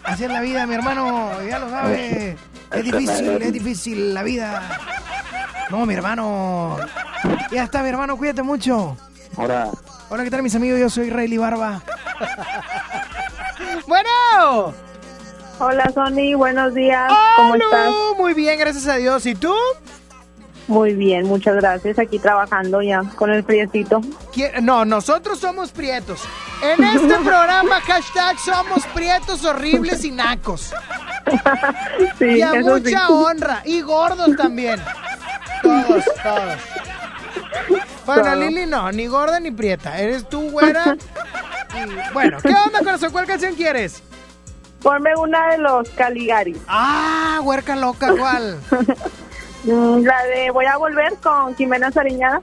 [0.04, 2.36] Así es la vida, mi hermano, ya lo sabe.
[2.70, 4.62] Es difícil, es difícil la vida.
[5.70, 6.76] No, mi hermano.
[7.50, 8.94] Ya está, mi hermano, cuídate mucho.
[9.38, 9.70] Ahora,
[10.10, 10.78] Hola, ¿qué tal, mis amigos?
[10.78, 11.80] Yo soy Rayleigh Barba.
[13.88, 14.74] bueno.
[15.58, 17.10] Hola, Sony, buenos días.
[17.36, 17.90] ¿Cómo Hola, estás?
[18.18, 19.24] Muy bien, gracias a Dios.
[19.24, 19.54] ¿Y tú?
[20.68, 21.98] Muy bien, muchas gracias.
[21.98, 23.44] Aquí trabajando ya con el.
[23.44, 26.20] ¿Quién- No, nosotros somos prietos.
[26.62, 30.72] En este programa, hashtag somos prietos horribles y nacos.
[32.20, 32.58] Sí, y a sí.
[32.60, 33.62] mucha honra.
[33.64, 34.80] Y gordos también.
[35.62, 36.54] Todos, todos.
[38.06, 38.34] Bueno, Todo.
[38.36, 39.98] Lili no, ni gorda ni prieta.
[39.98, 40.96] Eres tú, güera.
[41.76, 43.10] Y, bueno, ¿qué onda, corazón?
[43.12, 44.02] ¿Cuál canción quieres?
[44.82, 46.56] Ponme una de los Caligari.
[46.68, 48.58] Ah, huerca loca, ¿cuál?
[49.66, 52.40] Mm, La de Voy a volver con Jimena Sariñada.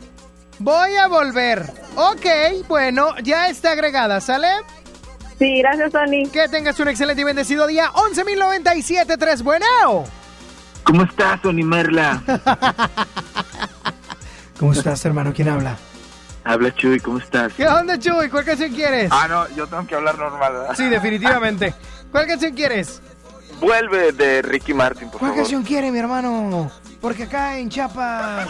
[0.60, 1.72] Voy a volver.
[1.96, 2.26] Ok,
[2.68, 4.48] bueno, ya está agregada, ¿sale?
[5.40, 6.30] Sí, gracias, Sony.
[6.32, 7.92] Que tengas un excelente y bendecido día.
[7.94, 9.66] 11.097.3, bueno.
[10.84, 12.22] ¿cómo estás, Tony Merla?
[14.60, 15.34] ¿Cómo estás, hermano?
[15.34, 15.78] ¿Quién habla?
[16.44, 17.54] Habla Chuy, ¿cómo estás?
[17.54, 18.30] ¿Qué onda, Chuy?
[18.30, 19.10] ¿Cuál canción quieres?
[19.12, 20.76] Ah, no, yo tengo que hablar normal, ¿verdad?
[20.76, 21.74] Sí, definitivamente.
[22.12, 23.02] ¿Cuál canción quieres?
[23.62, 25.44] Vuelve de Ricky Martin, por ¿Cuál favor.
[25.44, 26.70] canción quiere, mi hermano?
[27.04, 28.48] Porque acá en Chiapas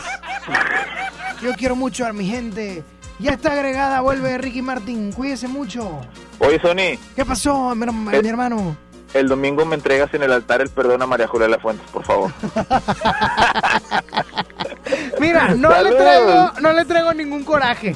[1.41, 2.83] yo quiero mucho a mi gente.
[3.17, 5.11] Ya está agregada, vuelve Ricky Martin.
[5.11, 6.01] Cuídese mucho.
[6.37, 8.77] Oye, Sony, ¿Qué pasó, mi, herma- mi hermano?
[9.15, 12.03] el domingo me entregas en el altar el perdón a María Julia La Fuentes, por
[12.05, 12.31] favor.
[15.19, 17.95] Mira, no le traigo, no le traigo ningún coraje.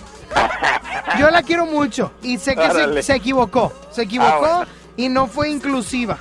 [1.20, 3.72] Yo la quiero mucho y sé que se, se equivocó.
[3.91, 4.66] Se equivocó Ah, bueno.
[4.95, 6.18] y no fue inclusiva.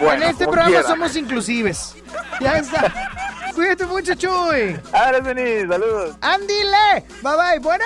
[0.00, 0.86] Bueno, en este programa quiera.
[0.88, 1.94] somos inclusives.
[2.40, 2.92] Ya está.
[3.54, 4.78] Cuídate mucho, Chuy.
[4.92, 6.16] Ahora, Sony, saludos.
[6.20, 7.04] Andile.
[7.22, 7.58] Bye bye.
[7.60, 7.84] Bueno,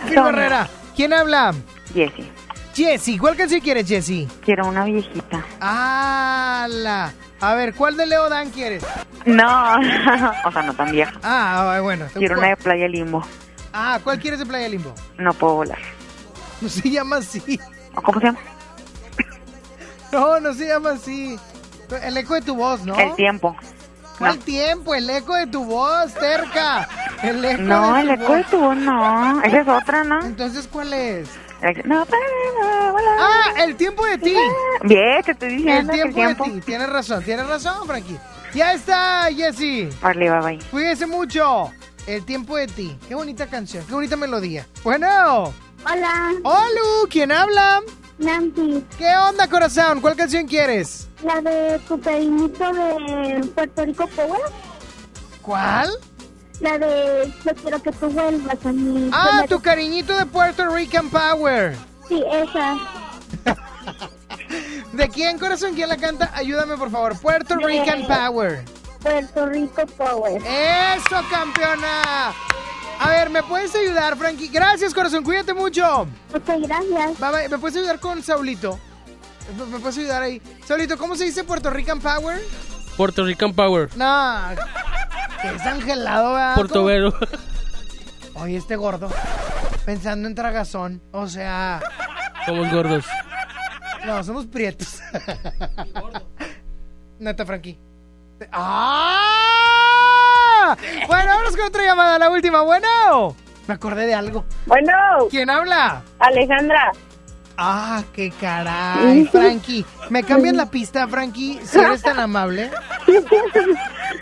[0.08, 0.68] Phil Barrera.
[0.94, 1.52] ¿Quién habla?
[1.92, 2.30] Jessy,
[2.74, 3.18] Jessy.
[3.18, 4.28] ¿Cuál canción quieres, Jessy?
[4.44, 5.44] quiero una viejita.
[5.60, 7.12] ¡Hala!
[7.40, 8.84] A ver, ¿cuál de Leo Dan quieres?
[9.24, 9.44] No,
[10.44, 11.12] o sea, no tan vieja.
[11.22, 12.06] Ah, bueno.
[12.14, 13.24] Quiero una de Playa Limbo.
[13.72, 14.94] Ah, ¿cuál quieres de Playa Limbo?
[15.18, 15.78] No puedo volar.
[16.60, 17.58] No se llama así.
[17.94, 18.38] ¿O ¿Cómo se llama?
[20.12, 21.38] No, no se llama así.
[21.96, 22.98] El eco de tu voz, ¿no?
[22.98, 23.56] El tiempo.
[24.18, 24.94] ¿Cuál tiempo?
[24.94, 26.86] El eco de tu voz, cerca.
[27.22, 28.50] El eco No, de el tu eco de voz.
[28.50, 29.42] tu voz no.
[29.42, 30.20] Esa es otra, ¿no?
[30.24, 31.28] Entonces, ¿cuál es?
[31.84, 32.06] No.
[33.18, 34.34] Ah, el tiempo de ti.
[34.84, 36.60] Bien, te estoy El diciendo que tiempo, de ti.
[36.62, 38.18] Tienes razón, tienes razón, Frankie.
[38.54, 39.88] Ya está, Jessy.
[40.02, 40.58] Vale, bye bye.
[40.70, 41.70] Cuídese mucho.
[42.06, 42.96] El tiempo de ti.
[43.08, 44.66] Qué bonita canción, qué bonita melodía.
[44.82, 45.52] Bueno.
[45.84, 46.32] Hola.
[46.42, 46.80] Hola,
[47.10, 47.80] ¿quién habla?
[48.20, 48.84] Nancy.
[48.98, 50.00] ¿Qué onda, corazón?
[50.00, 51.08] ¿Cuál canción quieres?
[51.24, 54.40] La de tu cariñito de Puerto Rico Power.
[55.42, 55.90] ¿Cuál?
[56.60, 59.10] La de Yo quiero que tú vuelvas a mí.
[59.12, 61.74] Ah, tu cariñito de Puerto Rican Power.
[62.08, 62.78] Sí, esa.
[64.92, 65.74] ¿De quién, corazón?
[65.74, 66.30] ¿Quién la canta?
[66.34, 67.18] Ayúdame, por favor.
[67.18, 68.64] Puerto De- Rican Power.
[69.02, 70.42] Puerto Rico Power.
[70.44, 72.32] ¡Eso, campeona!
[73.02, 74.48] A ver, ¿me puedes ayudar, Frankie?
[74.48, 75.24] Gracias, corazón.
[75.24, 76.02] Cuídate mucho.
[76.34, 77.18] Ok, gracias.
[77.18, 77.48] Bye, bye.
[77.48, 78.78] ¿Me puedes ayudar con Saulito?
[79.56, 80.40] ¿Me- ¿Me puedes ayudar ahí?
[80.66, 82.40] Saulito, ¿cómo se dice Puerto Rican Power?
[82.98, 83.88] Puerto Rican Power.
[83.96, 84.40] No,
[85.40, 86.54] que es angelado, ¿verdad?
[86.54, 87.14] Portobelo.
[88.34, 89.10] Oye, este gordo,
[89.86, 91.80] pensando en tragazón, o sea...
[92.46, 93.04] Somos gordos.
[94.06, 95.00] No, somos prietos.
[97.18, 97.78] Neta, Frankie.
[98.52, 99.39] ¡Ah!
[101.06, 102.62] Bueno, vámonos con otra llamada, la última.
[102.62, 103.34] Bueno,
[103.66, 104.44] me acordé de algo.
[104.66, 104.92] Bueno.
[105.30, 106.02] ¿Quién habla?
[106.18, 106.92] Alejandra.
[107.56, 109.84] Ah, qué caray, Frankie.
[110.08, 111.60] ¿Me cambian la pista, Frankie?
[111.62, 112.70] Si eres tan amable.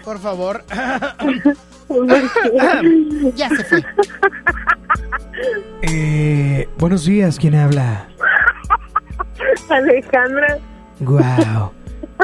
[0.04, 0.64] Por favor.
[3.34, 3.84] ya se fue.
[5.82, 8.08] Eh, buenos días, ¿quién habla?
[9.70, 10.58] Alejandra.
[10.98, 11.72] Wow.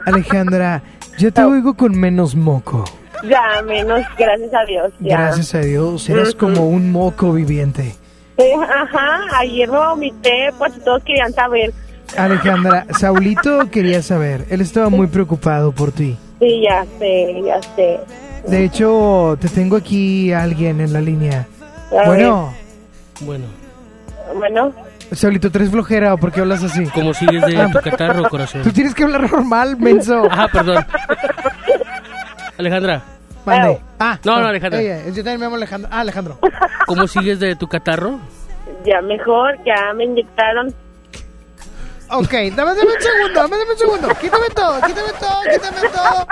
[0.06, 0.82] Alejandra,
[1.16, 2.84] yo te oigo con menos moco.
[3.22, 4.92] Ya, menos, gracias a Dios.
[5.00, 5.18] Ya.
[5.18, 7.94] Gracias a Dios, eres como un moco viviente.
[8.36, 11.72] Eh, ajá, ayer me vomité, pues todos querían saber.
[12.16, 16.16] Alejandra, Saulito quería saber, él estaba muy preocupado por ti.
[16.40, 18.00] Sí, ya sé, ya sé.
[18.46, 21.46] De hecho, te tengo aquí a alguien en la línea.
[21.90, 22.52] A Bueno,
[23.20, 23.46] Bueno,
[24.36, 24.72] Bueno,
[25.12, 26.84] Saulito, ¿tres flojera o por qué hablas así?
[26.92, 28.62] ¿cómo sigues de Ah, tu catarro, corazón?
[28.62, 30.24] Tú tienes que hablar normal, menso.
[30.30, 30.84] Ah, perdón.
[32.58, 33.02] Alejandra,
[33.44, 33.80] Mande.
[33.98, 34.80] Ah, No, no, Alejandra.
[34.80, 35.90] Ella, yo también me llamo Alejandro.
[35.92, 36.38] Ah, Alejandro.
[36.86, 38.20] ¿cómo sigues de tu catarro?
[38.84, 40.74] ya mejor, ya me inyectaron.
[42.10, 44.08] Ok, dame, dame un segundo, dame, dame un segundo.
[44.20, 46.26] Quítame todo, quítame todo, quítame todo.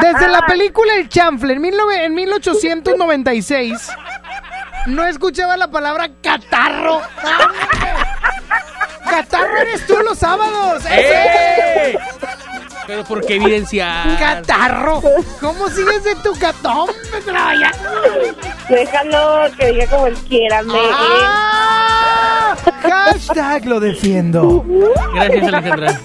[0.00, 3.90] Desde la película El Chanfle, en, 19 en 1896,
[4.86, 7.00] no escuchaba la palabra catarro.
[9.08, 10.84] ¡Catarro eres tú los sábados!
[10.90, 11.96] ¡Eh!
[12.86, 14.18] Pero ¿por qué evidenciar?
[14.18, 15.00] ¡Catarro!
[15.40, 16.32] ¿Cómo sigues de tu?
[16.34, 17.72] Ya.
[18.68, 20.72] Déjalo que diga como él quiera, me.
[20.76, 22.56] ¡Ah!
[22.82, 24.64] Hashtag lo defiendo.
[25.14, 26.00] Gracias, Alejandra.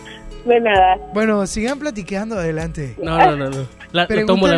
[0.45, 0.97] De nada.
[1.13, 2.95] Bueno, sigan platicando, adelante.
[3.01, 3.67] No, no, no, no.
[3.91, 4.07] La,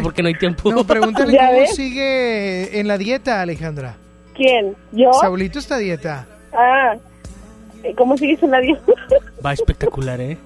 [0.02, 0.72] porque no hay tiempo.
[0.72, 1.76] No, pregúntale ¿Ya cómo ves?
[1.76, 3.96] sigue en la dieta, Alejandra.
[4.36, 4.76] ¿Quién?
[4.92, 5.12] ¿Yo?
[5.14, 6.28] Saulito está a dieta.
[6.54, 6.96] Ah,
[7.96, 8.82] ¿cómo sigues en la dieta?
[9.46, 10.38] Va espectacular, ¿eh?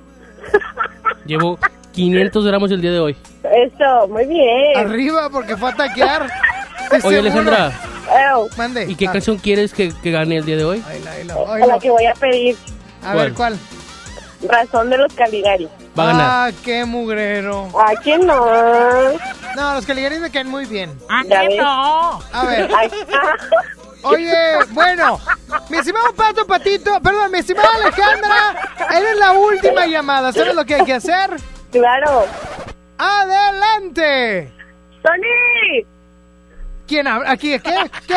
[1.25, 1.57] Llevo
[1.93, 3.15] 500 gramos el día de hoy.
[3.43, 4.77] Eso, muy bien.
[4.77, 6.27] Arriba porque fue a taquear.
[6.91, 7.19] Oye, seguro.
[7.19, 7.71] Alejandra,
[8.33, 8.85] Ew, Mande.
[8.89, 10.83] ¿y qué Ah, canción quieres que, que gane el día de hoy?
[10.87, 12.55] ahí la- ahí la- a ahí la la- que voy a pedir.
[13.03, 13.57] A ver, ¿cuál?
[14.47, 15.69] Razón de los Caligari.
[15.97, 16.27] Va a ganar.
[16.29, 17.69] Ah, qué mugrero.
[17.79, 18.35] ¿A quién no?
[19.55, 20.91] No, los Caligaris me caen muy bien.
[21.29, 21.59] ¿Ya ves?
[21.63, 22.69] A ver.
[24.03, 24.35] Oye,
[24.71, 25.19] bueno,
[25.69, 30.31] mi estimado Pato Patito, perdón, mi estimada Alejandra, eres la última llamada.
[30.33, 31.31] ¿Sabes lo que hay que hacer?
[31.71, 32.25] claro.
[32.97, 34.51] ¡Adelante!
[35.01, 35.85] ¡Tony!
[36.87, 37.31] ¿Quién habla?
[37.31, 37.59] ¿Aquí?
[37.59, 37.75] ¿Qué?
[38.07, 38.15] ¿Qué?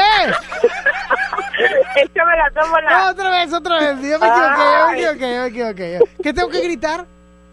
[1.97, 3.11] Échame la tómbola.
[3.11, 3.97] Otra vez, otra vez.
[4.03, 5.99] Yo me equivoqué, yo me equivoqué, yo me equivoqué.
[6.23, 7.07] ¿Qué tengo que gritar?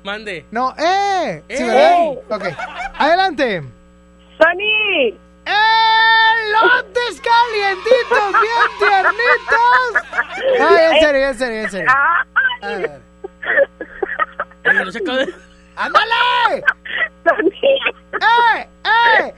[0.03, 0.45] Mande.
[0.51, 1.43] No, ¡eh!
[1.49, 1.65] ¿Sí, ¡Eh!
[1.65, 2.09] verdad?
[2.29, 2.57] Ok.
[2.99, 3.63] Adelante.
[4.38, 5.17] ¡Tony!
[5.46, 9.94] ¡Elotes calientitos, bien tiernitos!
[10.60, 11.91] Ay, en serio, en serio, en serio.
[11.91, 13.02] A ver.
[14.70, 15.34] Oye, no se acaba de-
[15.76, 16.14] ¡Ándale!
[16.56, 16.64] ¡Eh!
[18.22, 18.70] ¡Eh!
[18.86, 19.34] ¡Eh!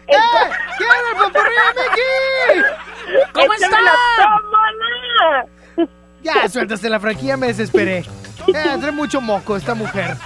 [0.78, 3.26] ¿Quién es el popurrí de Mickey?
[3.34, 4.28] ¿Cómo ¡Échame la están?
[4.28, 5.90] tómbola!
[6.22, 8.04] Ya, suéltase la franquicia, me desesperé.
[8.48, 10.18] Eh, trae mucho moco esta mujer.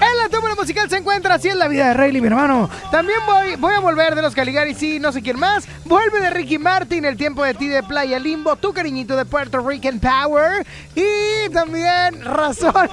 [0.00, 2.68] En la tómbola musical se encuentra Así es la vida de Rayleigh, mi hermano.
[2.90, 5.66] También voy, voy a volver de los Caligaris y no sé quién más.
[5.84, 9.60] Vuelve de Ricky Martin, El tiempo de ti de Playa Limbo, Tu cariñito de Puerto
[9.66, 10.66] Rican Power.
[10.94, 12.88] Y también Razón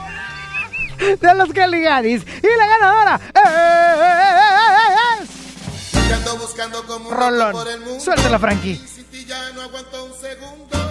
[1.00, 2.24] de los Caligaris.
[2.24, 3.20] Y la ganadora
[5.22, 5.30] es...
[6.08, 7.56] Que ando buscando como Rolón.
[8.00, 8.80] Suéltala, Frankie.
[9.12, 10.91] Ti ya no aguanto un segundo.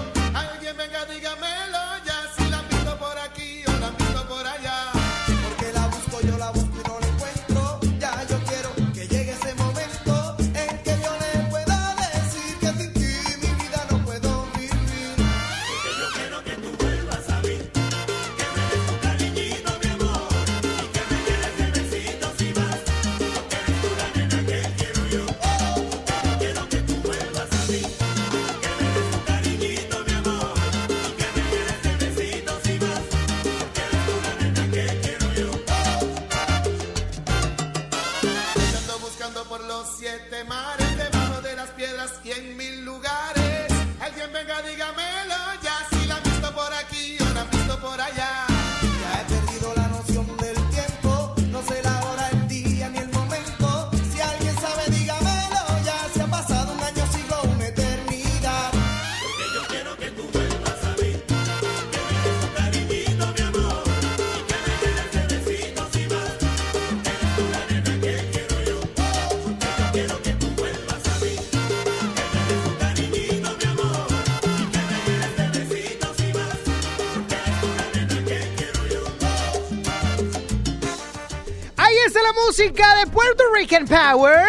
[82.60, 84.44] Música de Puerto Rican Power.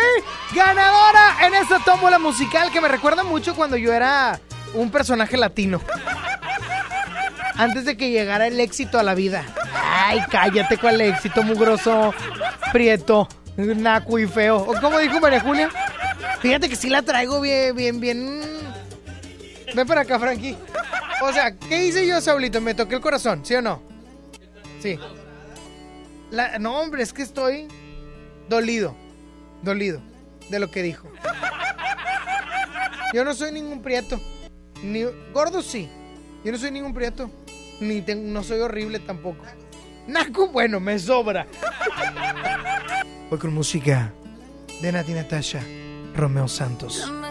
[0.53, 4.38] Ganadora en esta tómbola musical que me recuerda mucho cuando yo era
[4.74, 5.80] un personaje latino.
[7.55, 9.45] Antes de que llegara el éxito a la vida.
[9.74, 11.41] Ay, cállate, ¿cuál éxito?
[11.43, 12.14] Mugroso,
[12.74, 14.57] prieto, naco y feo.
[14.57, 15.70] ¿O cómo dijo María Julia?
[16.41, 18.41] Fíjate que sí la traigo bien, bien, bien.
[19.74, 20.57] Ven para acá, Frankie.
[21.22, 22.59] O sea, ¿qué hice yo, Saulito?
[22.59, 23.82] Me toqué el corazón, ¿sí o no?
[24.82, 24.99] Sí.
[26.59, 27.70] No, hombre, es que estoy
[28.52, 28.95] dolido.
[29.64, 30.02] Dolido
[30.49, 31.08] de lo que dijo.
[33.14, 34.20] Yo no soy ningún prieto.
[34.84, 35.89] Ni, gordo sí.
[36.43, 37.32] Yo no soy ningún prieto.
[37.80, 39.43] Ni no soy horrible tampoco.
[40.08, 41.47] Naco, bueno, me sobra.
[43.30, 44.14] Voy con música
[44.82, 45.62] de Nati Natasha,
[46.16, 47.10] Romeo Santos.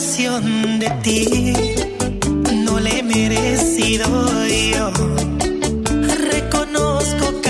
[0.00, 1.52] de ti
[2.64, 4.06] no le he merecido
[4.46, 4.90] yo.
[6.30, 7.49] Reconozco cada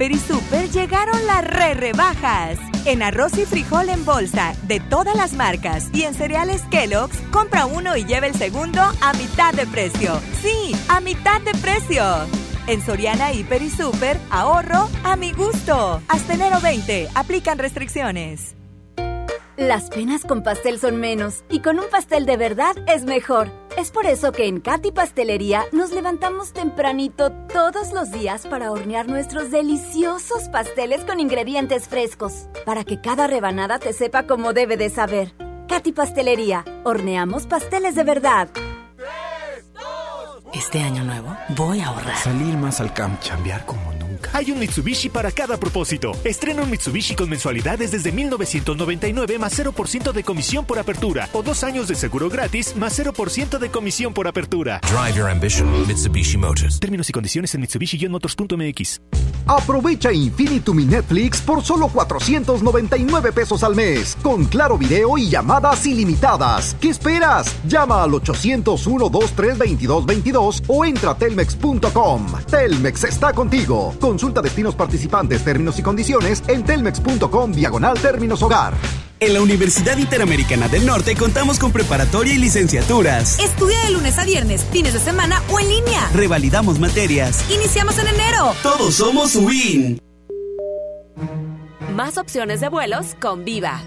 [0.00, 2.58] Hiper y Super llegaron las re rebajas.
[2.86, 7.66] En arroz y frijol en bolsa de todas las marcas y en cereales Kellogg's, compra
[7.66, 10.18] uno y lleva el segundo a mitad de precio.
[10.40, 12.02] Sí, a mitad de precio.
[12.66, 16.00] En Soriana Hiper y Super, ahorro a mi gusto.
[16.08, 18.56] Hasta enero 20, aplican restricciones.
[19.58, 23.59] Las penas con pastel son menos y con un pastel de verdad es mejor.
[23.80, 29.08] Es por eso que en Katy Pastelería nos levantamos tempranito todos los días para hornear
[29.08, 34.90] nuestros deliciosos pasteles con ingredientes frescos, para que cada rebanada te sepa como debe de
[34.90, 35.32] saber.
[35.66, 38.50] Katy Pastelería, horneamos pasteles de verdad.
[40.52, 42.18] Este año nuevo voy a ahorrar.
[42.18, 44.09] Salir más al camp, chambear como nunca.
[44.32, 46.12] Hay un Mitsubishi para cada propósito.
[46.24, 51.64] Estrena un Mitsubishi con mensualidades desde 1999 más 0% de comisión por apertura o dos
[51.64, 54.80] años de seguro gratis más 0% de comisión por apertura.
[54.82, 56.80] Drive your ambition, Mitsubishi Motors.
[56.80, 59.00] Términos y condiciones en Mitsubishi-motors.mx.
[59.46, 65.84] Aprovecha Infinitum y Netflix por solo 499 pesos al mes, con claro video y llamadas
[65.86, 66.76] ilimitadas.
[66.80, 67.56] ¿Qué esperas?
[67.66, 72.26] Llama al 801-232-2222 o entra a telmex.com.
[72.48, 73.94] Telmex está contigo.
[74.00, 78.74] Consulta destinos participantes, términos y condiciones en telmex.com diagonal términos hogar.
[79.20, 83.38] En la Universidad Interamericana del Norte contamos con preparatoria y licenciaturas.
[83.38, 86.08] Estudia de lunes a viernes, fines de semana o en línea.
[86.14, 87.44] Revalidamos materias.
[87.50, 88.54] Iniciamos en enero.
[88.62, 90.00] Todos somos WIN.
[91.94, 93.82] Más opciones de vuelos con Viva.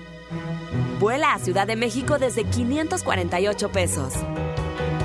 [1.00, 4.14] Vuela a Ciudad de México desde 548 pesos.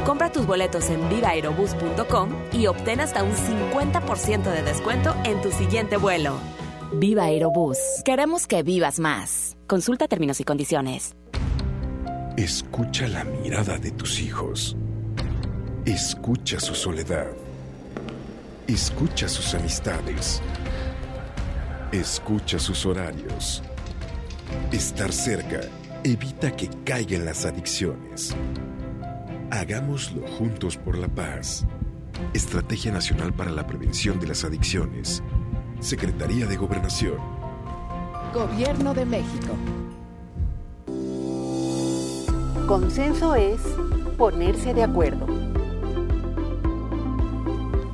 [0.09, 5.99] Compra tus boletos en vivaerobus.com y obtén hasta un 50% de descuento en tu siguiente
[5.99, 6.39] vuelo.
[6.95, 7.79] Viva Aerobús.
[8.07, 9.59] Queremos que vivas más.
[9.67, 11.15] Consulta términos y condiciones.
[12.39, 14.79] Escucha la mirada de tus hijos.
[15.85, 17.27] Escucha su soledad.
[18.67, 20.41] Escucha sus amistades.
[21.93, 23.63] Escucha sus horarios.
[24.73, 25.61] Estar cerca
[26.03, 28.35] evita que caigan las adicciones.
[29.51, 31.65] Hagámoslo juntos por la paz.
[32.35, 35.23] Estrategia Nacional para la Prevención de las Adicciones.
[35.81, 37.17] Secretaría de Gobernación.
[38.35, 39.57] Gobierno de México.
[42.67, 43.59] Consenso es
[44.19, 45.27] ponerse de acuerdo.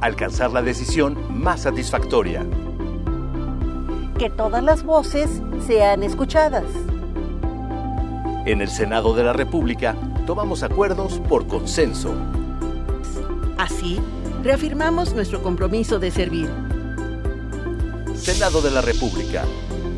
[0.00, 2.44] Alcanzar la decisión más satisfactoria.
[4.18, 5.30] Que todas las voces
[5.64, 6.64] sean escuchadas.
[8.44, 9.94] En el Senado de la República
[10.26, 12.14] tomamos acuerdos por consenso.
[13.58, 14.00] Así,
[14.42, 16.48] reafirmamos nuestro compromiso de servir.
[18.14, 19.44] Senado de la República.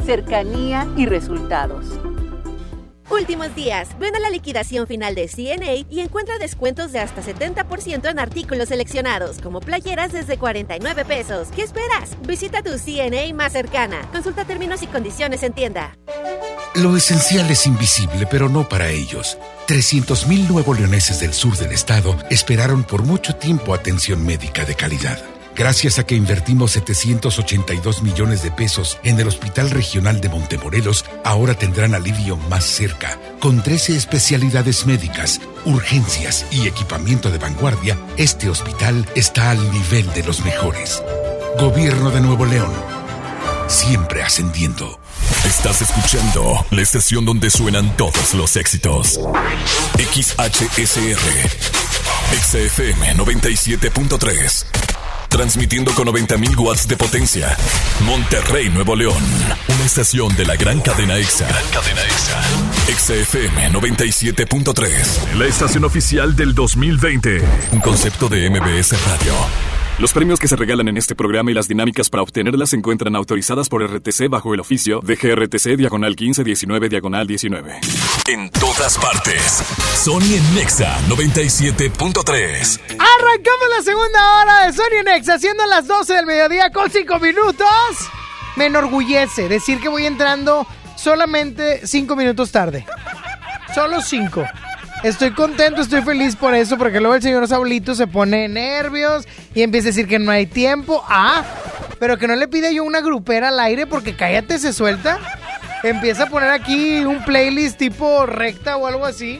[0.04, 1.86] Cercanía y resultados.
[3.11, 3.88] Últimos días.
[4.00, 8.68] Ven a la liquidación final de CNA y encuentra descuentos de hasta 70% en artículos
[8.68, 11.48] seleccionados, como playeras desde 49 pesos.
[11.54, 12.16] ¿Qué esperas?
[12.26, 14.02] Visita tu CNA más cercana.
[14.12, 15.96] Consulta términos y condiciones en tienda.
[16.74, 19.38] Lo esencial es invisible, pero no para ellos.
[19.68, 25.36] 300.000 nuevo leoneses del sur del estado esperaron por mucho tiempo atención médica de calidad.
[25.57, 31.54] Gracias a que invertimos 782 millones de pesos en el Hospital Regional de Montemorelos, ahora
[31.54, 33.18] tendrán alivio más cerca.
[33.40, 40.24] Con 13 especialidades médicas, urgencias y equipamiento de vanguardia, este hospital está al nivel de
[40.24, 41.02] los mejores.
[41.59, 42.72] Gobierno de Nuevo León.
[43.66, 45.00] Siempre ascendiendo.
[45.46, 49.18] Estás escuchando la estación donde suenan todos los éxitos.
[49.96, 51.48] XHSR.
[52.42, 54.75] XFM 97.3.
[55.37, 57.55] Transmitiendo con 90.000 watts de potencia.
[58.07, 59.22] Monterrey, Nuevo León.
[59.68, 61.47] Una estación de la gran cadena EXA.
[61.47, 62.41] Gran cadena EXA.
[62.97, 65.34] XFM 97.3.
[65.34, 67.43] La estación oficial del 2020.
[67.72, 69.75] Un concepto de MBS Radio.
[69.99, 73.16] Los premios que se regalan en este programa y las dinámicas para obtenerlas se encuentran
[73.16, 77.80] autorizadas por RTC bajo el oficio de GRTC Diagonal 1519 Diagonal 19.
[78.28, 79.62] En todas partes.
[79.94, 82.80] Sony en Nexa 97.3.
[82.90, 87.66] Arrancamos la segunda hora de Sony Nexa, siendo las 12 del mediodía con 5 minutos.
[88.57, 90.66] Me enorgullece decir que voy entrando
[90.97, 92.84] solamente 5 minutos tarde.
[93.74, 94.44] Solo 5.
[95.03, 99.62] Estoy contento, estoy feliz por eso, porque luego el señor Saulito se pone nervios y
[99.62, 101.05] empieza a decir que no hay tiempo.
[101.09, 101.44] Ah,
[102.01, 105.18] pero que no le pide yo una grupera al aire porque cállate, se suelta.
[105.82, 109.38] Empieza a poner aquí un playlist tipo recta o algo así.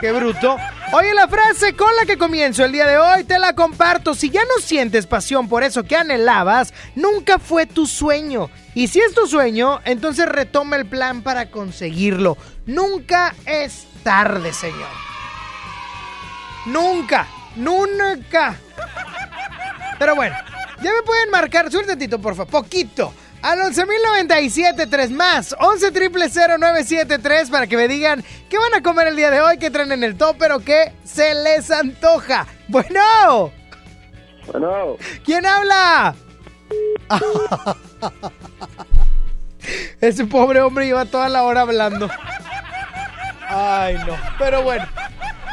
[0.00, 0.56] Qué bruto.
[0.92, 4.14] Oye, la frase con la que comienzo el día de hoy te la comparto.
[4.14, 8.48] Si ya no sientes pasión por eso que anhelabas, nunca fue tu sueño.
[8.74, 12.36] Y si es tu sueño, entonces retoma el plan para conseguirlo.
[12.64, 14.88] Nunca es tarde, señor.
[16.66, 17.26] Nunca,
[17.56, 18.56] nunca.
[19.98, 20.36] Pero bueno,
[20.82, 23.12] ya me pueden marcar, suerte Tito, por favor, poquito.
[23.42, 29.30] Al 11.097.3 más 11 973 para que me digan qué van a comer el día
[29.30, 32.46] de hoy, qué traen en el top, pero qué se les antoja.
[32.66, 33.52] Bueno.
[34.46, 34.96] Bueno.
[35.24, 36.16] ¿Quién habla?
[40.00, 42.08] Ese pobre hombre lleva toda la hora hablando.
[43.48, 44.16] Ay, no.
[44.38, 44.86] Pero bueno.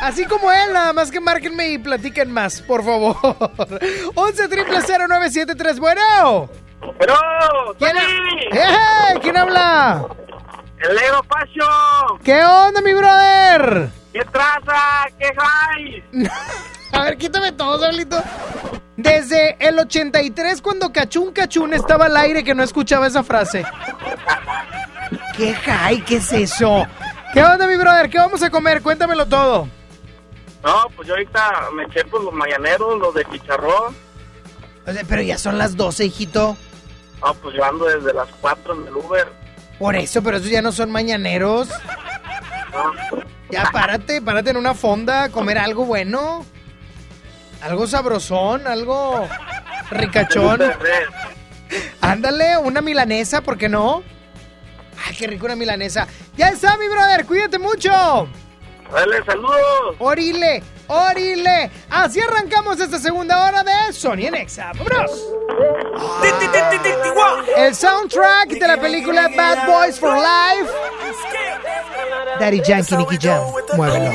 [0.01, 3.15] Así como él, nada más que márquenme y platiquen más, por favor.
[4.15, 6.49] 11 triple 0973, bueno.
[6.99, 7.15] Pero,
[7.79, 9.19] ¿quién, hey, ¡Eh, eh!
[9.21, 10.05] ¿Quién habla?
[10.77, 12.19] El Lego Pacho.
[12.23, 13.89] ¿Qué onda, mi brother?
[14.13, 15.07] ¿Qué traza?
[15.17, 16.03] ¿Qué hay?
[16.91, 18.21] A ver, quítame todo, solito.
[18.97, 23.65] Desde el 83, cuando Cachún Cachún estaba al aire, que no escuchaba esa frase.
[25.35, 26.01] ¿Qué hay?
[26.01, 26.85] ¿Qué es eso?
[27.35, 28.09] ¿Qué onda, mi brother?
[28.09, 28.81] ¿Qué vamos a comer?
[28.81, 29.67] Cuéntamelo todo.
[30.63, 33.93] No, pues yo ahorita me eché pues, los mañaneros, los de chicharrón.
[34.87, 36.55] O sea, pero ya son las 12, hijito.
[37.21, 39.27] Ah, pues yo ando desde las 4 en el Uber.
[39.77, 41.67] Por eso, pero esos ya no son mañaneros.
[42.71, 43.19] No.
[43.51, 46.45] Ya párate, párate en una fonda, comer algo bueno.
[47.61, 49.27] Algo sabrosón, algo
[49.91, 50.61] ricachón.
[51.99, 54.03] Ándale, una milanesa, ¿por qué no?
[55.03, 56.07] Ay, qué rico una milanesa.
[56.35, 57.89] Ya está, mi brother, cuídate mucho.
[58.91, 59.95] Dale, saludos.
[59.99, 61.71] Orile, orile.
[61.89, 64.71] Así arrancamos esta segunda hora de Sony en Exa.
[64.77, 65.11] ¡Vámonos!
[67.57, 70.71] El soundtrack de la película Bad Boys for Life.
[72.39, 73.41] Daddy Yankee, Nicky Jam.
[73.75, 74.11] Muévelo.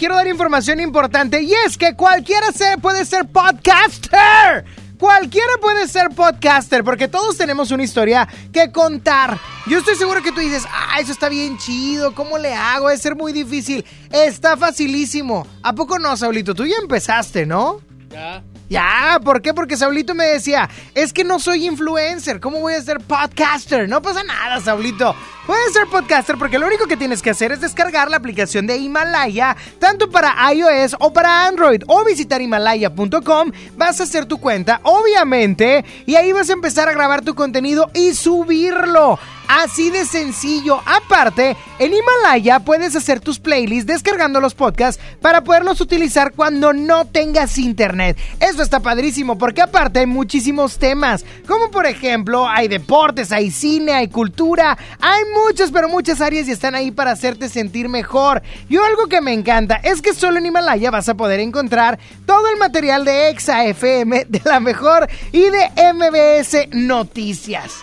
[0.00, 2.46] quiero dar información importante y es que cualquiera
[2.80, 4.64] puede ser podcaster.
[4.98, 9.38] Cualquiera puede ser podcaster porque todos tenemos una historia que contar.
[9.66, 12.88] Yo estoy seguro que tú dices, ah, eso está bien chido, ¿cómo le hago?
[12.88, 13.84] Es ser muy difícil.
[14.10, 15.46] Está facilísimo.
[15.62, 16.54] ¿A poco no, Saulito?
[16.54, 17.82] Tú ya empezaste, ¿no?
[18.10, 18.42] Ya.
[18.70, 19.52] Ya, ¿por qué?
[19.52, 23.88] Porque Saulito me decía, es que no soy influencer, ¿cómo voy a ser podcaster?
[23.88, 25.14] No pasa nada, Saulito.
[25.60, 28.78] Puedes ser podcaster porque lo único que tienes que hacer es descargar la aplicación de
[28.78, 34.80] Himalaya, tanto para iOS o para Android, o visitar himalaya.com, vas a hacer tu cuenta,
[34.84, 39.18] obviamente, y ahí vas a empezar a grabar tu contenido y subirlo.
[39.52, 40.80] Así de sencillo.
[40.86, 47.04] Aparte, en Himalaya puedes hacer tus playlists descargando los podcasts para poderlos utilizar cuando no
[47.06, 48.16] tengas internet.
[48.38, 53.92] Eso está padrísimo porque aparte hay muchísimos temas, como por ejemplo hay deportes, hay cine,
[53.92, 58.42] hay cultura, hay muchas pero muchas áreas y están ahí para hacerte sentir mejor.
[58.68, 62.48] Y algo que me encanta es que solo en Himalaya vas a poder encontrar todo
[62.50, 67.82] el material de Exa FM, de la mejor y de MBS Noticias.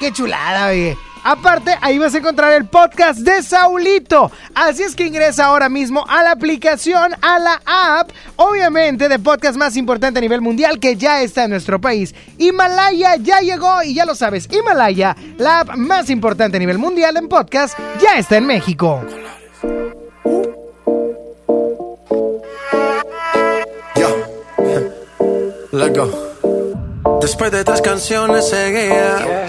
[0.00, 0.96] Qué chulada, oye.
[1.22, 4.32] Aparte, ahí vas a encontrar el podcast de Saulito.
[4.54, 9.58] Así es que ingresa ahora mismo a la aplicación, a la app, obviamente de podcast
[9.58, 12.14] más importante a nivel mundial que ya está en nuestro país.
[12.38, 17.18] Himalaya ya llegó y ya lo sabes, Himalaya, la app más importante a nivel mundial
[17.18, 19.04] en podcast, ya está en México.
[25.72, 27.18] Let's go.
[27.20, 29.48] Después de tres canciones seguía,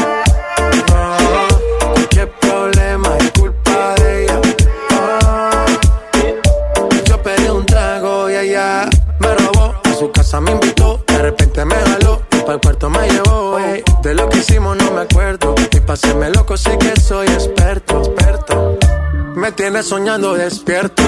[10.31, 12.21] Casa me invitó, de repente me jaló.
[12.31, 13.59] Y para el cuarto me llevó.
[13.59, 13.83] ey.
[14.01, 15.55] De lo que hicimos no me acuerdo.
[15.71, 18.77] Y pa' hacerme loco sé que soy experto, experto.
[19.35, 21.03] Me tienes soñando despierto,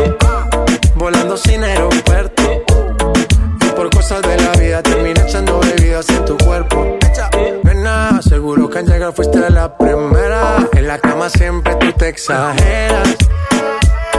[0.96, 2.44] volando sin aeropuerto.
[3.62, 6.98] Y por cosas de la vida terminé echando bebidas en tu cuerpo.
[7.64, 10.68] Nena, seguro que al llegar fuiste la primera.
[10.74, 13.16] En la cama siempre tú te exageras.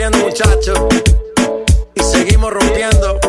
[0.00, 0.78] rompiendo, muchachos.
[1.94, 3.19] Y seguimos rompiendo.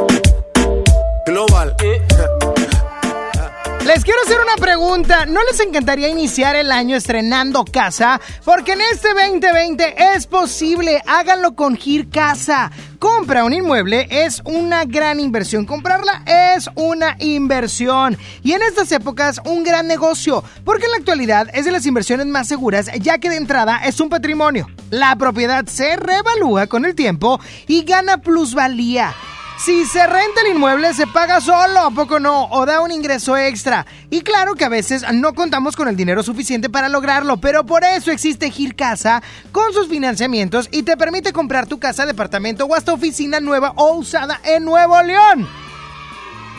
[3.86, 5.26] Les quiero hacer una pregunta.
[5.26, 8.22] ¿No les encantaría iniciar el año estrenando casa?
[8.46, 11.02] Porque en este 2020 es posible.
[11.08, 12.72] Háganlo con Gir Casa.
[13.00, 15.66] Compra un inmueble es una gran inversión.
[15.66, 16.24] Comprarla
[16.56, 18.20] es una inversión.
[18.44, 20.44] Y en estas épocas, un gran negocio.
[20.64, 24.00] Porque en la actualidad es de las inversiones más seguras, ya que de entrada es
[24.00, 24.68] un patrimonio.
[24.92, 29.16] La propiedad se revalúa con el tiempo y gana plusvalía.
[29.64, 32.46] Si se renta el inmueble, se paga solo, ¿a poco no?
[32.46, 33.86] O da un ingreso extra.
[34.10, 37.84] Y claro que a veces no contamos con el dinero suficiente para lograrlo, pero por
[37.84, 39.22] eso existe Gir Casa
[39.52, 43.94] con sus financiamientos y te permite comprar tu casa, departamento o hasta oficina nueva o
[43.94, 45.48] usada en Nuevo León.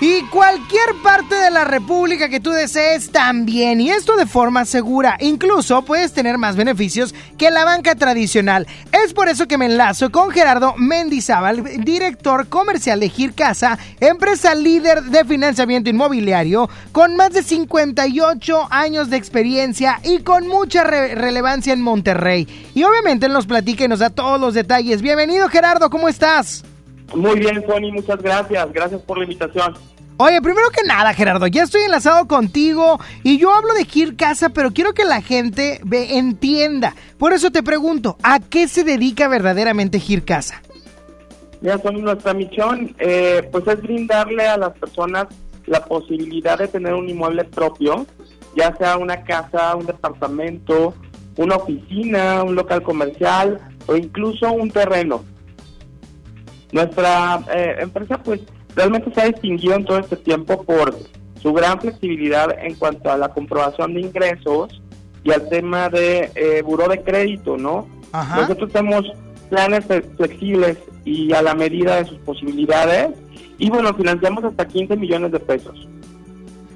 [0.04, 3.80] Y cualquier parte de la República que tú desees también.
[3.80, 5.16] Y esto de forma segura.
[5.20, 8.66] Incluso puedes tener más beneficios que la banca tradicional.
[9.04, 15.04] Es por eso que me enlazo con Gerardo Mendizábal, director comercial de Gircasa, empresa líder
[15.04, 21.72] de financiamiento inmobiliario, con más de 58 años de experiencia y con mucha re- relevancia
[21.72, 22.48] en Monterrey.
[22.74, 25.00] Y obviamente nos platica y nos da todos los detalles.
[25.00, 26.64] Bienvenido Gerardo, ¿cómo estás?
[27.14, 28.72] Muy bien, Sony, muchas gracias.
[28.72, 29.74] Gracias por la invitación.
[30.18, 34.50] Oye, primero que nada, Gerardo, ya estoy enlazado contigo y yo hablo de Gir Casa,
[34.50, 36.94] pero quiero que la gente ve- entienda.
[37.18, 40.62] Por eso te pregunto, ¿a qué se dedica verdaderamente Gir Casa?
[41.60, 45.26] Mira, Sony, nuestra misión eh, pues es brindarle a las personas
[45.66, 48.06] la posibilidad de tener un inmueble propio,
[48.56, 50.94] ya sea una casa, un departamento,
[51.36, 55.24] una oficina, un local comercial o incluso un terreno.
[56.72, 58.40] Nuestra eh, empresa pues
[58.74, 60.96] realmente se ha distinguido en todo este tiempo por
[61.40, 64.80] su gran flexibilidad en cuanto a la comprobación de ingresos
[65.24, 67.88] y al tema de eh, buró de crédito, ¿no?
[68.12, 68.42] Ajá.
[68.42, 69.04] Nosotros tenemos
[69.50, 69.84] planes
[70.16, 73.10] flexibles y a la medida de sus posibilidades
[73.58, 75.88] y bueno, financiamos hasta 15 millones de pesos.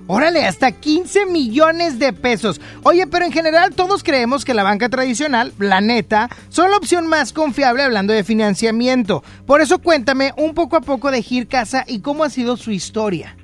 [0.08, 2.60] Órale, hasta 15 millones de pesos.
[2.84, 7.08] Oye, pero en general todos creemos que la banca tradicional, la neta, son la opción
[7.08, 9.24] más confiable hablando de financiamiento.
[9.46, 12.70] Por eso cuéntame un poco a poco de Gir Casa y cómo ha sido su
[12.70, 13.36] historia.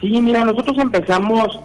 [0.00, 1.58] Sí, mira, nosotros empezamos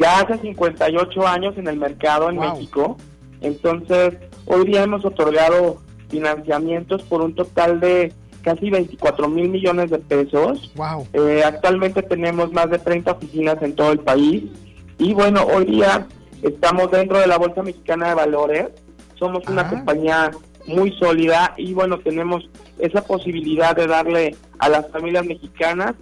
[0.00, 2.54] ya hace 58 años en el mercado en Wow.
[2.54, 2.96] México.
[3.40, 4.14] Entonces,
[4.46, 10.70] hoy día hemos otorgado financiamientos por un total de casi 24 mil millones de pesos.
[10.76, 11.06] Wow.
[11.12, 14.44] Eh, actualmente tenemos más de 30 oficinas en todo el país.
[14.98, 16.06] Y bueno, hoy día
[16.42, 18.66] estamos dentro de la Bolsa Mexicana de Valores.
[19.18, 19.70] Somos una Ah.
[19.70, 20.30] compañía
[20.66, 22.48] muy sólida y bueno, tenemos
[22.78, 25.94] esa posibilidad de darle a las familias mexicanas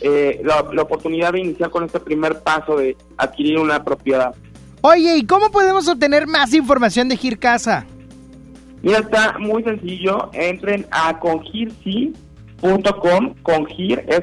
[0.00, 4.34] eh, la, la oportunidad de iniciar con este primer paso de adquirir una propiedad.
[4.80, 7.86] Oye, ¿y cómo podemos obtener más información de Gir Casa?
[8.84, 10.28] Mira, está muy sencillo.
[10.34, 13.34] Entren a congirsi.com.
[13.42, 14.20] Congir es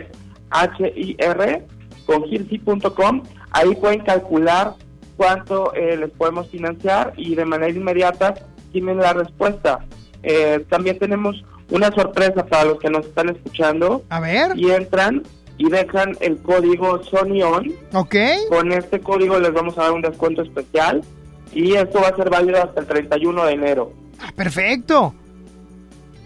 [0.52, 1.66] H-I-R.
[2.06, 3.24] Congirsi.com.
[3.50, 4.76] Ahí pueden calcular
[5.18, 8.36] cuánto eh, les podemos financiar y de manera inmediata
[8.72, 9.80] tienen la respuesta.
[10.22, 14.04] Eh, también tenemos una sorpresa para los que nos están escuchando.
[14.10, 14.56] A ver.
[14.56, 15.24] Y entran
[15.58, 17.74] y dejan el código SonyOn.
[17.94, 18.16] Ok.
[18.50, 21.02] Con este código les vamos a dar un descuento especial
[21.52, 23.94] y esto va a ser válido hasta el 31 de enero.
[24.35, 25.14] Perfecto.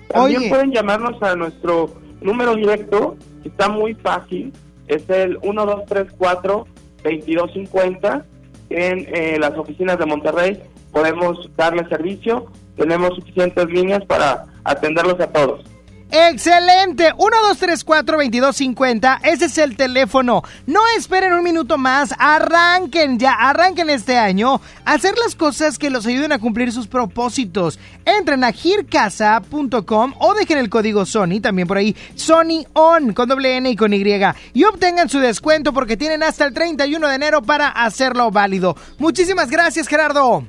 [0.10, 0.50] También Oye.
[0.50, 4.54] pueden llamarnos a nuestro número directo, que está muy fácil,
[4.88, 8.24] es el 1234-2250
[8.70, 10.62] en eh, las oficinas de Monterrey.
[10.92, 12.46] Podemos darle servicio,
[12.78, 15.66] tenemos suficientes líneas para atenderlos a todos.
[16.12, 17.14] Excelente.
[17.14, 19.20] 1234-2250.
[19.24, 20.44] Ese es el teléfono.
[20.66, 22.14] No esperen un minuto más.
[22.18, 23.34] Arranquen ya.
[23.34, 24.62] Arranquen este año.
[24.86, 27.80] Hacer las cosas que los ayuden a cumplir sus propósitos.
[28.06, 31.42] Entren a gircasa.com o dejen el código Sony.
[31.42, 31.96] También por ahí.
[32.16, 34.06] Sony On con doble N y con Y.
[34.54, 38.76] Y obtengan su descuento porque tienen hasta el 31 de enero para hacerlo válido.
[39.00, 40.46] Muchísimas gracias, Gerardo.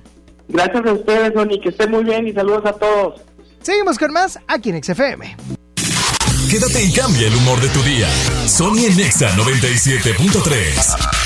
[0.48, 3.25] Gracias a ustedes, Sony, que estén muy bien y saludos a todos.
[3.66, 5.36] Seguimos con más aquí en XFM.
[6.48, 8.08] Quédate y cambia el humor de tu día.
[8.46, 11.25] Sony en Nexa 97.3.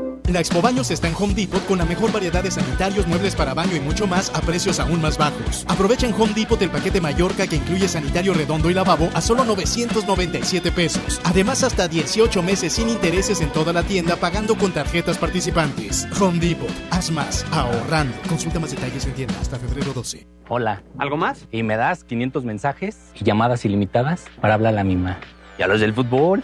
[0.29, 3.53] La Expo Baños está en Home Depot con la mejor variedad de sanitarios, muebles para
[3.53, 5.65] baño y mucho más a precios aún más bajos.
[5.67, 9.43] Aprovecha en Home Depot el paquete Mallorca que incluye sanitario redondo y lavabo a solo
[9.43, 11.19] 997 pesos.
[11.25, 16.07] Además, hasta 18 meses sin intereses en toda la tienda pagando con tarjetas participantes.
[16.19, 18.15] Home Depot, haz más, ahorrando.
[18.29, 20.27] Consulta más detalles en tienda hasta febrero 12.
[20.47, 20.83] Hola.
[20.97, 21.47] ¿Algo más?
[21.51, 25.19] Y me das 500 mensajes y llamadas ilimitadas para hablar a la misma.
[25.57, 26.43] ¿Y a los del fútbol?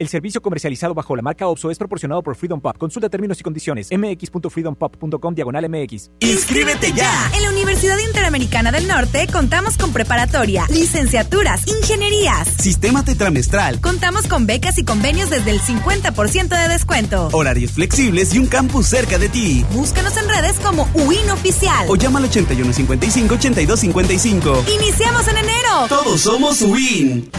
[0.00, 2.74] El servicio comercializado bajo la marca OPSO es proporcionado por Freedom Pop.
[2.78, 3.90] Consulta términos y condiciones.
[3.92, 6.10] mx.freedompop.com diagonal mx.
[6.20, 7.30] ¡Inscríbete ya!
[7.36, 12.48] En la Universidad Interamericana del Norte contamos con preparatoria, licenciaturas, ingenierías.
[12.48, 13.82] Sistema tetramestral.
[13.82, 17.28] Contamos con becas y convenios desde el 50% de descuento.
[17.32, 19.66] Horarios flexibles y un campus cerca de ti.
[19.74, 21.84] Búscanos en redes como UIN Oficial.
[21.90, 24.66] O llama al 8155-8255.
[24.66, 25.88] ¡Iniciamos en enero!
[25.90, 27.30] Todos somos UIN.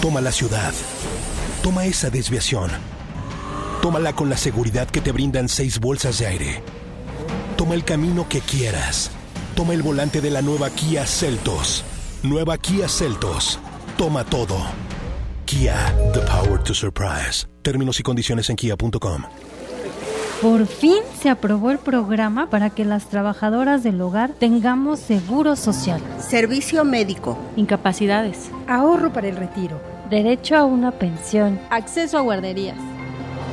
[0.00, 0.72] Toma la ciudad.
[1.62, 2.70] Toma esa desviación.
[3.82, 6.62] Tómala con la seguridad que te brindan seis bolsas de aire.
[7.58, 9.10] Toma el camino que quieras.
[9.54, 11.84] Toma el volante de la nueva Kia Celtos.
[12.22, 13.58] Nueva Kia Celtos.
[13.98, 14.56] Toma todo.
[15.44, 17.46] Kia, the power to surprise.
[17.60, 19.24] Términos y condiciones en kia.com.
[20.40, 26.00] Por fin se aprobó el programa para que las trabajadoras del hogar tengamos seguro social.
[26.26, 27.36] Servicio médico.
[27.56, 28.50] Incapacidades.
[28.66, 29.99] Ahorro para el retiro.
[30.10, 31.60] Derecho a una pensión.
[31.70, 32.76] Acceso a guarderías.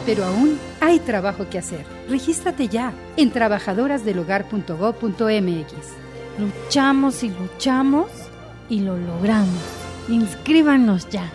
[0.07, 1.85] Pero aún hay trabajo que hacer.
[2.09, 5.73] Regístrate ya en trabajadorasdelhogar.gov.mx.
[6.39, 8.07] Luchamos y luchamos
[8.69, 9.61] y lo logramos.
[10.09, 11.29] Inscríbanos ya.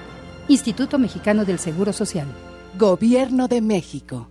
[0.48, 2.26] Instituto Mexicano del Seguro Social.
[2.76, 4.26] Gobierno de México.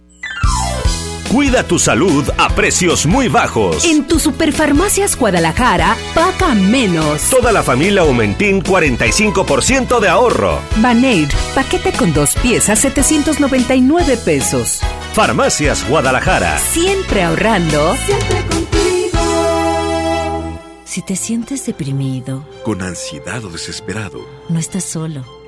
[1.31, 3.85] Cuida tu salud a precios muy bajos.
[3.85, 7.29] En tu Superfarmacias Guadalajara, paga menos.
[7.29, 10.59] Toda la familia Aumentín, 45% de ahorro.
[10.81, 14.81] Baneir, paquete con dos piezas, 799 pesos.
[15.13, 16.59] Farmacias Guadalajara.
[16.59, 17.95] Siempre ahorrando.
[18.05, 19.19] Siempre contigo.
[20.83, 25.40] Si te sientes deprimido, Con ansiedad o desesperado, no estás solo.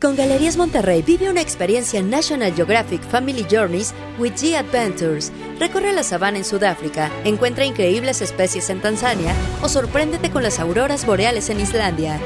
[0.00, 5.32] Con Galerías Monterrey vive una experiencia National Geographic Family Journeys with G Adventures.
[5.60, 9.32] Recorre la sabana en Sudáfrica, encuentra increíbles especies en Tanzania
[9.62, 12.20] o sorpréndete con las auroras boreales en Islandia.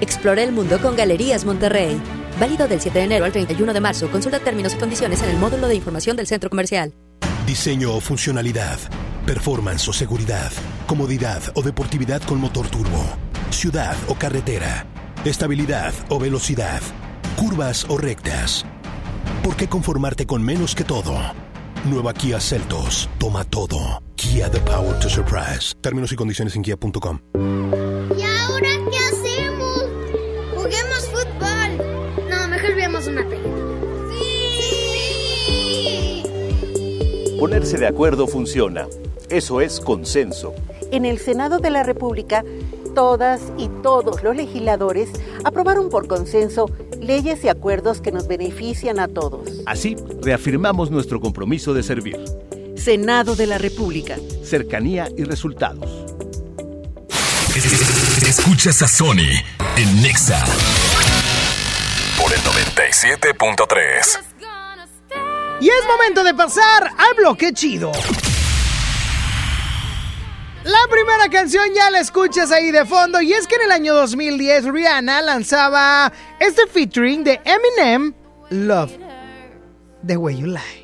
[0.00, 2.00] Explora el mundo con Galerías Monterrey.
[2.38, 4.10] Válido del 7 de enero al 31 de marzo.
[4.10, 6.92] Consulta términos y condiciones en el módulo de información del centro comercial.
[7.46, 8.78] Diseño o funcionalidad.
[9.24, 10.52] Performance o seguridad.
[10.86, 13.04] Comodidad o deportividad con motor turbo.
[13.50, 14.84] Ciudad o carretera.
[15.24, 16.82] Estabilidad o velocidad.
[17.36, 18.66] Curvas o rectas.
[19.42, 21.14] ¿Por qué conformarte con menos que todo?
[21.86, 23.08] Nueva Kia Celtos.
[23.18, 24.02] Toma todo.
[24.16, 25.74] Kia The Power to Surprise.
[25.80, 27.20] Términos y condiciones en kia.com.
[27.34, 29.86] ¿Y ahora qué hacemos?
[30.56, 32.28] Juguemos fútbol.
[32.28, 33.64] No, mejor veamos una película.
[37.40, 38.86] Ponerse de acuerdo funciona.
[39.30, 40.54] Eso es consenso.
[40.90, 42.44] En el Senado de la República,
[42.94, 45.10] todas y todos los legisladores
[45.44, 49.48] aprobaron por consenso leyes y acuerdos que nos benefician a todos.
[49.66, 52.18] Así, reafirmamos nuestro compromiso de servir.
[52.76, 54.16] Senado de la República.
[54.42, 56.04] Cercanía y resultados.
[58.26, 59.42] Escuchas a Sony
[59.76, 60.42] en Nexa
[62.18, 64.18] por el 97.3.
[65.60, 67.92] Y es momento de pasar al bloque chido.
[70.64, 73.92] La primera canción ya la escuchas ahí de fondo y es que en el año
[73.94, 76.10] 2010 Rihanna lanzaba
[76.40, 78.14] este featuring de Eminem,
[78.48, 78.92] Love,
[80.06, 80.83] The Way You Lie.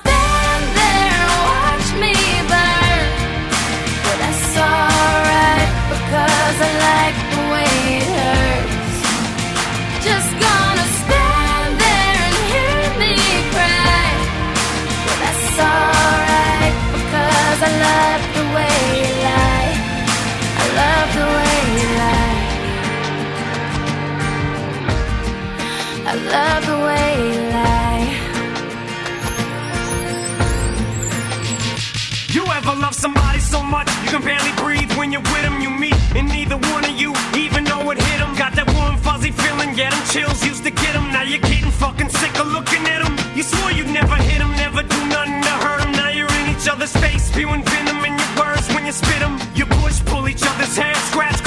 [35.11, 35.59] you're with them?
[35.61, 38.35] You meet, and neither one of you even know it hit them.
[38.35, 41.11] Got that warm, fuzzy feeling, get them chills, used to get them.
[41.11, 43.13] Now you're getting fucking sick of looking at them.
[43.35, 45.91] You swore you'd never hit them, never do nothing to hurt them.
[45.93, 49.39] Now you're in each other's face, spewing venom in your words when you spit them.
[49.55, 51.43] You push, pull each other's hair, scratch,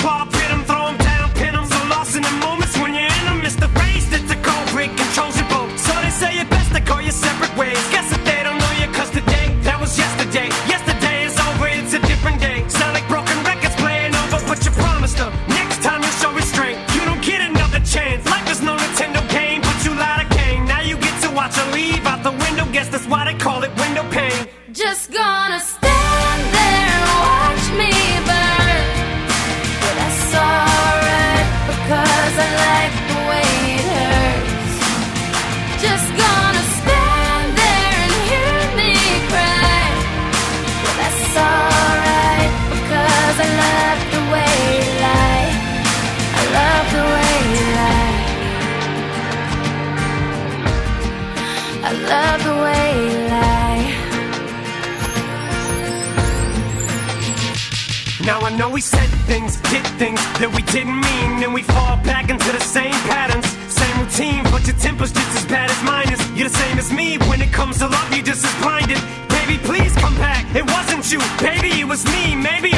[60.40, 64.42] that we didn't mean, and we fall back into the same patterns, same routine.
[64.50, 66.20] But your temper's just as bad as mine is.
[66.34, 68.08] You're the same as me when it comes to love.
[68.12, 68.98] You're just as blinded.
[69.28, 70.42] Baby, please come back.
[70.54, 72.34] It wasn't you, baby, it was me.
[72.34, 72.73] Maybe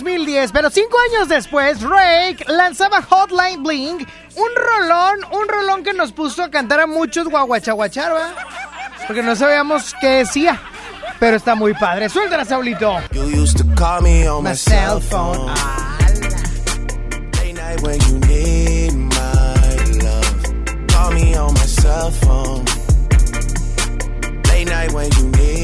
[0.00, 6.10] 2010, pero cinco años después, Rake lanzaba Hotline Bling, un rolón, un rolón que nos
[6.12, 8.12] puso a cantar a muchos guaguachaguachar.
[9.06, 10.60] Porque no sabíamos qué decía,
[11.20, 12.08] pero está muy padre.
[12.08, 12.96] Suéltala, Saulito.
[13.12, 15.36] You used to call me on my, My cell cell phone.
[15.36, 15.54] phone.
[17.38, 19.54] Late night when you need my
[20.02, 20.88] love.
[20.88, 22.64] Call me on my cell phone.
[24.48, 25.63] Late night when you need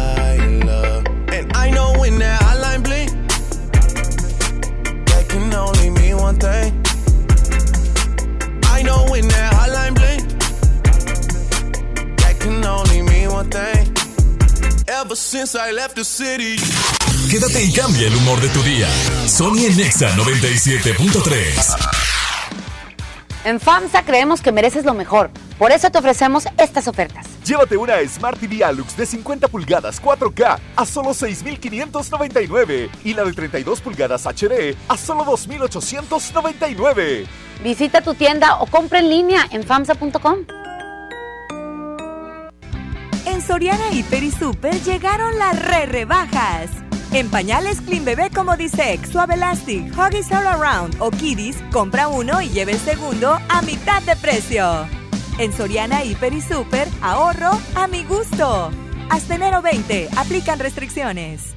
[1.55, 3.11] I know when that hotline blink,
[5.05, 6.73] that can only mean one thing.
[8.65, 10.21] I know when that hotline blink,
[12.17, 13.91] that can only mean one thing.
[15.15, 16.57] since I left the city.
[17.29, 18.87] Quédate y cambia el humor de tu día.
[19.27, 22.01] Sony en Nexa 97.3.
[23.43, 25.31] En FAMSA creemos que mereces lo mejor.
[25.57, 27.30] Por eso te ofrecemos estas ofertas.
[27.45, 33.33] Llévate una Smart TV Alux de 50 pulgadas 4K a solo 6.599 y la de
[33.33, 37.25] 32 pulgadas HD a solo 2.899.
[37.63, 40.45] Visita tu tienda o compra en línea en FAMSA.com.
[43.25, 46.69] En Soriana Hiper y Super llegaron las re rebajas.
[47.11, 52.39] En pañales Clean Bebé como Disex, Suave Elastic, Huggies All Around o Kiddies, compra uno
[52.41, 55.00] y lleve el segundo a mitad de precio.
[55.37, 58.69] En Soriana Hiper y Super, ahorro a mi gusto.
[59.09, 61.55] Hasta enero 20, aplican restricciones.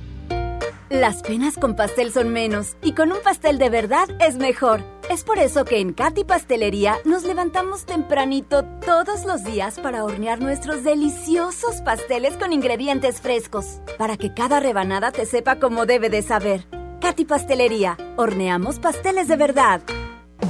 [0.90, 4.82] Las penas con pastel son menos y con un pastel de verdad es mejor.
[5.10, 10.40] Es por eso que en Katy Pastelería nos levantamos tempranito todos los días para hornear
[10.40, 16.22] nuestros deliciosos pasteles con ingredientes frescos, para que cada rebanada te sepa como debe de
[16.22, 16.66] saber.
[17.00, 19.82] Katy Pastelería, horneamos pasteles de verdad.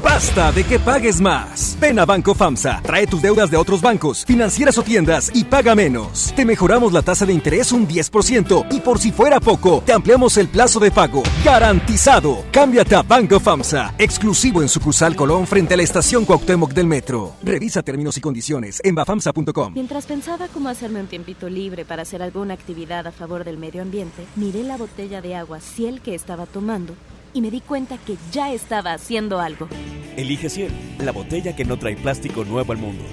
[0.05, 1.79] Basta de que pagues más.
[1.81, 5.75] Ven a Banco FAMSA, trae tus deudas de otros bancos, financieras o tiendas y paga
[5.75, 6.35] menos.
[6.37, 10.37] Te mejoramos la tasa de interés un 10% y por si fuera poco, te ampliamos
[10.37, 11.23] el plazo de pago.
[11.43, 12.45] Garantizado.
[12.53, 17.33] Cámbiate a Banco FAMSA, exclusivo en sucursal Colón frente a la estación Cuauhtémoc del Metro.
[17.43, 19.73] Revisa términos y condiciones en bafamsa.com.
[19.73, 23.81] Mientras pensaba cómo hacerme un tiempito libre para hacer alguna actividad a favor del medio
[23.81, 26.95] ambiente, miré la botella de agua Ciel que estaba tomando
[27.35, 29.69] y me di cuenta que ya estaba haciendo algo.
[30.17, 33.05] Elige Ciel, la botella que no trae plástico nuevo al mundo.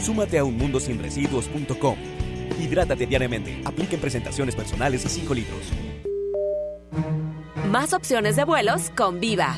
[0.00, 1.96] Súmate a unmundosinresiduos.com.
[2.60, 3.60] Hidrátate diariamente.
[3.64, 5.72] Apliquen presentaciones personales y 5 litros.
[7.70, 9.56] Más opciones de vuelos con Viva.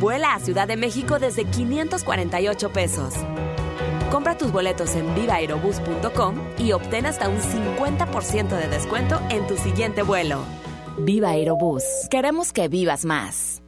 [0.00, 3.14] Vuela a Ciudad de México desde 548 pesos.
[4.10, 10.02] Compra tus boletos en vivaerobus.com y obtén hasta un 50% de descuento en tu siguiente
[10.02, 10.44] vuelo.
[10.98, 11.84] Viva Aerobús.
[12.10, 13.61] Queremos que vivas más.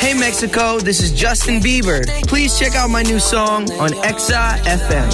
[0.00, 2.04] Hey Mexico, this is Justin Bieber.
[2.26, 5.08] Please check out my new song on Exa FM.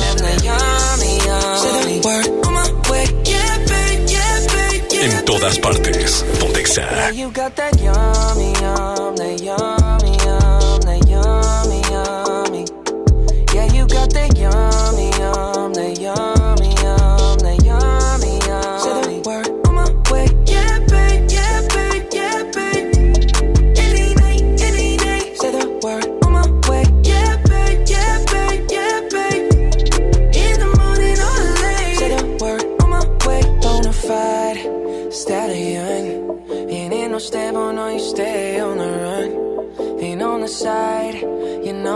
[5.00, 6.24] En todas partes.
[6.40, 7.08] Pontexa.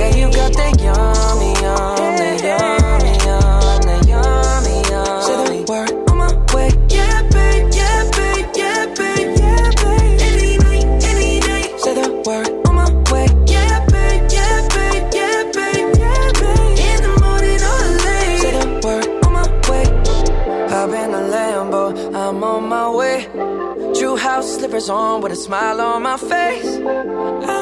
[0.00, 4.76] Yeah, you got that yummy, yum, that yummy, yum, that yummy.
[5.26, 6.70] Say the word on my way.
[6.88, 10.20] Yeah, babe, yeah, babe, yeah, babe, yeah, babe.
[10.28, 11.64] Any night, any day.
[11.84, 13.26] Say the word on my way.
[13.46, 16.78] Yeah, babe, yeah, babe, yeah, babe, yeah, babe.
[16.88, 18.40] In the morning or late.
[18.40, 19.84] Say the word on my way.
[20.72, 21.82] Hop in the Lambo,
[22.16, 23.16] I'm on my way.
[23.98, 26.70] True house slippers on with a smile on my face.
[27.52, 27.59] I'm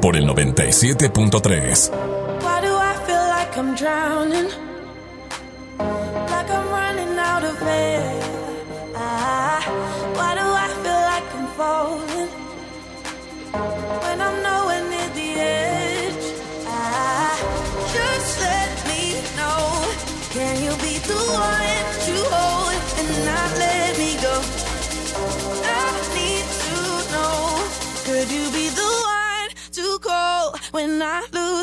[0.00, 1.90] Por el 97.3.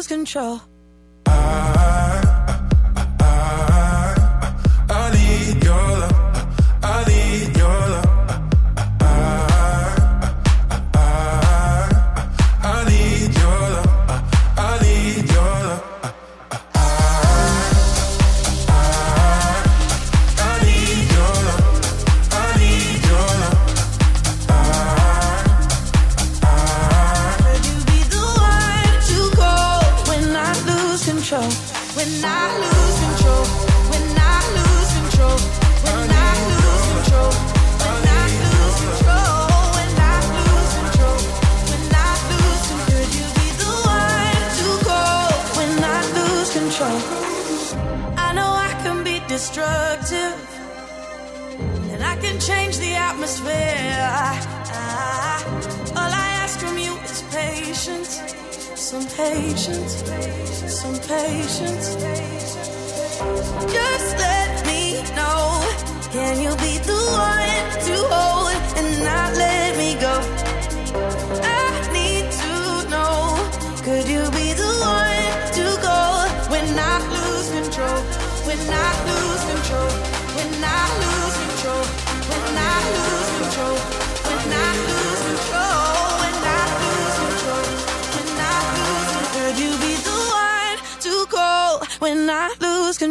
[0.10, 0.69] control?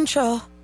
[0.09, 0.58] Control?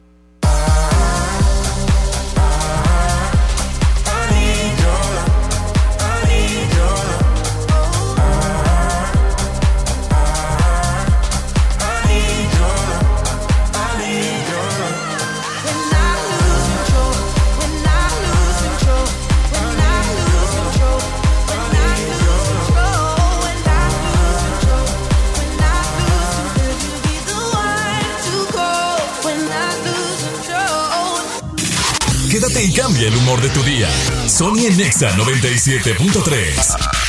[33.05, 33.87] El humor de tu día.
[34.27, 37.05] Sony en Nexa 97.3.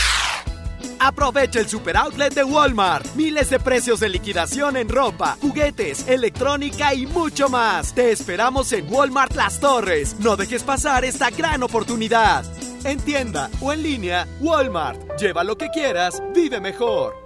[0.98, 3.14] Aprovecha el super outlet de Walmart.
[3.14, 7.94] Miles de precios de liquidación en ropa, juguetes, electrónica y mucho más.
[7.94, 10.16] Te esperamos en Walmart Las Torres.
[10.18, 12.44] No dejes pasar esta gran oportunidad.
[12.84, 15.18] En tienda o en línea, Walmart.
[15.18, 17.25] Lleva lo que quieras, vive mejor.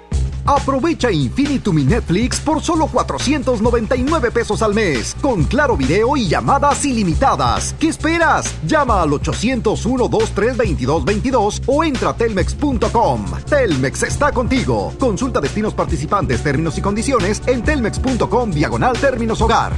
[0.45, 7.75] Aprovecha Infinitum Netflix por solo 499 pesos al mes, con claro video y llamadas ilimitadas.
[7.79, 8.51] ¿Qué esperas?
[8.65, 13.25] Llama al 801-23222 o entra a telmex.com.
[13.47, 14.93] Telmex está contigo.
[14.99, 19.73] Consulta destinos participantes, términos y condiciones en telmex.com diagonal términos hogar.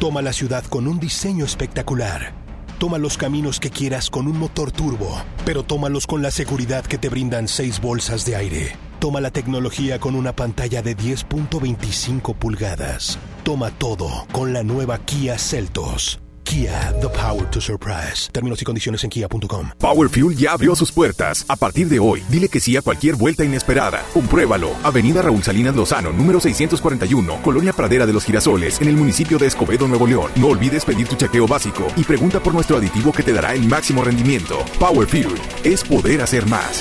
[0.00, 2.32] Toma la ciudad con un diseño espectacular.
[2.78, 5.16] Toma los caminos que quieras con un motor turbo,
[5.46, 8.85] pero tómalos con la seguridad que te brindan seis bolsas de aire.
[8.98, 13.18] Toma la tecnología con una pantalla de 10.25 pulgadas.
[13.44, 16.20] Toma todo con la nueva Kia Celtos.
[16.46, 18.30] Kia, the power to surprise.
[18.30, 19.70] Términos y condiciones en kia.com.
[19.78, 21.44] Power Fuel ya abrió sus puertas.
[21.48, 24.04] A partir de hoy, dile que sí a cualquier vuelta inesperada.
[24.14, 24.70] Compruébalo.
[24.84, 29.48] Avenida Raúl Salinas Lozano, número 641, Colonia Pradera de los Girasoles, en el municipio de
[29.48, 30.30] Escobedo, Nuevo León.
[30.36, 33.66] No olvides pedir tu chequeo básico y pregunta por nuestro aditivo que te dará el
[33.66, 34.64] máximo rendimiento.
[34.78, 36.80] Power Fuel es poder hacer más.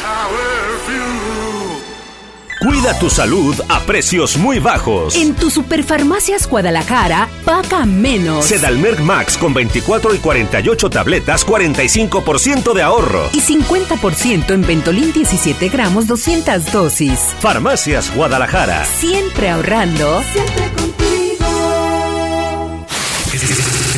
[2.66, 5.16] Cuida tu salud a precios muy bajos.
[5.16, 8.44] En tu Superfarmacias Guadalajara, paga menos.
[8.44, 13.30] Sedalmerc Max con 24 y 48 tabletas, 45% de ahorro.
[13.34, 17.20] Y 50% en Ventolin 17 gramos, 200 dosis.
[17.40, 18.84] Farmacias Guadalajara.
[18.86, 20.24] Siempre ahorrando.
[20.34, 21.46] Siempre contigo.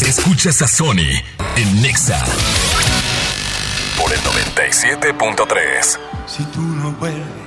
[0.05, 1.23] Escuchas a Sony
[1.55, 2.21] en Nexa.
[3.97, 5.99] Por el 97.3.
[6.27, 7.46] Si tú no vuelves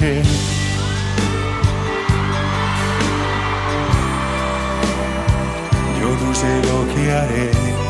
[0.00, 0.06] Yo
[6.24, 7.89] no sé lo que haré.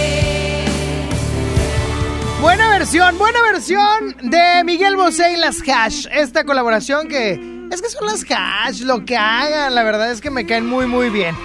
[2.41, 6.07] Buena versión, buena versión de Miguel Bosé y las Hash.
[6.11, 7.33] Esta colaboración que
[7.71, 10.87] es que son las Hash, lo que hagan, la verdad es que me caen muy,
[10.87, 11.35] muy bien.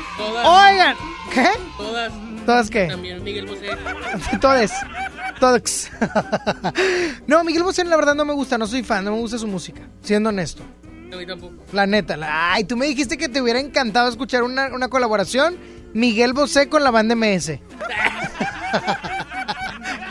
[0.45, 0.97] Oigan,
[1.33, 1.49] ¿Qué?
[1.77, 2.13] Todas.
[2.47, 2.87] ¿Todas qué?
[2.87, 3.69] También Miguel Bosé.
[4.41, 4.73] Todes.
[5.39, 5.91] Todos.
[7.27, 9.47] no, Miguel Bosé la verdad no me gusta, no soy fan, no me gusta su
[9.47, 10.63] música, siendo honesto.
[11.27, 11.55] Tampoco.
[11.73, 15.57] La neta, la- ay, tú me dijiste que te hubiera encantado escuchar una, una colaboración
[15.95, 17.53] Miguel Bosé con la banda MS.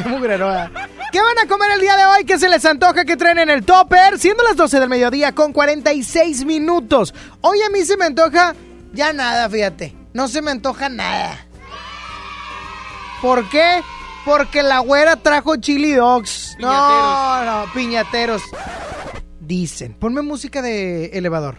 [0.10, 0.72] Qué.
[1.12, 2.26] ¿Qué van a comer el día de hoy?
[2.26, 4.20] ¿Qué se les antoja que traen en el topper?
[4.20, 7.14] Siendo las 12 del mediodía con 46 minutos.
[7.42, 8.54] Hoy a mí se me antoja
[8.94, 9.96] ya nada, fíjate.
[10.14, 11.38] No se me antoja nada.
[13.22, 13.82] ¿Por qué?
[14.26, 16.56] Porque la güera trajo chili dogs.
[16.60, 18.42] No, no, piñateros.
[19.40, 19.94] Dicen.
[19.94, 21.58] Ponme música de elevador.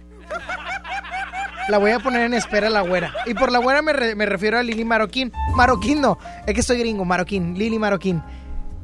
[1.69, 3.13] La voy a poner en espera la güera.
[3.27, 5.33] Y por la güera me, re- me refiero a Lili Marroquín.
[5.57, 6.17] Marroquín no,
[6.47, 8.23] es que soy gringo, Marroquín, Lili Marroquín.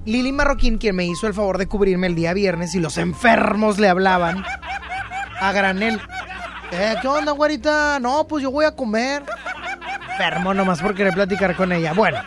[0.05, 3.79] Lili Marroquín, quien me hizo el favor de cubrirme el día viernes y los enfermos
[3.79, 4.45] le hablaban
[5.41, 6.01] a granel.
[6.73, 8.01] Eh, ¿Qué onda, güerita?
[8.01, 9.23] No, pues yo voy a comer.
[10.11, 11.93] Enfermo nomás por querer platicar con ella.
[11.93, 12.19] Bueno,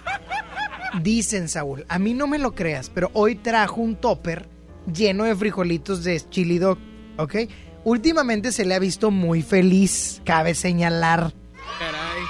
[1.01, 4.47] dicen, Saúl, a mí no me lo creas, pero hoy trajo un topper
[4.91, 6.77] lleno de frijolitos de chili dog,
[7.17, 7.35] ¿ok?
[7.83, 11.33] Últimamente se le ha visto muy feliz, cabe señalar.
[11.79, 12.23] Caray.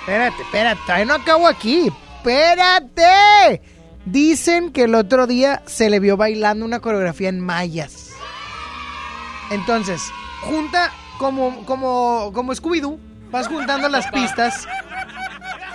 [0.00, 1.92] Espérate, espérate, no acabo aquí.
[2.18, 3.75] Espérate.
[4.06, 8.12] Dicen que el otro día se le vio bailando una coreografía en mayas.
[9.50, 10.00] Entonces,
[10.42, 12.98] junta como, como, como Scooby-Doo,
[13.30, 14.66] vas juntando las pistas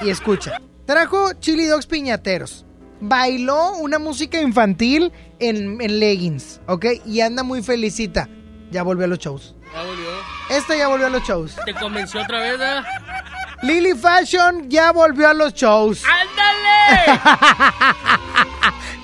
[0.01, 0.61] y escucha.
[0.85, 2.65] Trajo chili dogs piñateros.
[3.01, 6.85] Bailó una música infantil en, en leggings, ¿ok?
[7.05, 8.29] Y anda muy felicita.
[8.71, 9.55] Ya volvió a los shows.
[9.73, 10.07] Ya volvió.
[10.49, 11.55] Esta ya volvió a los shows.
[11.65, 13.20] ¿Te convenció otra vez, ah?
[13.63, 16.03] Lily Fashion ya volvió a los shows.
[16.05, 17.19] ¡Ándale!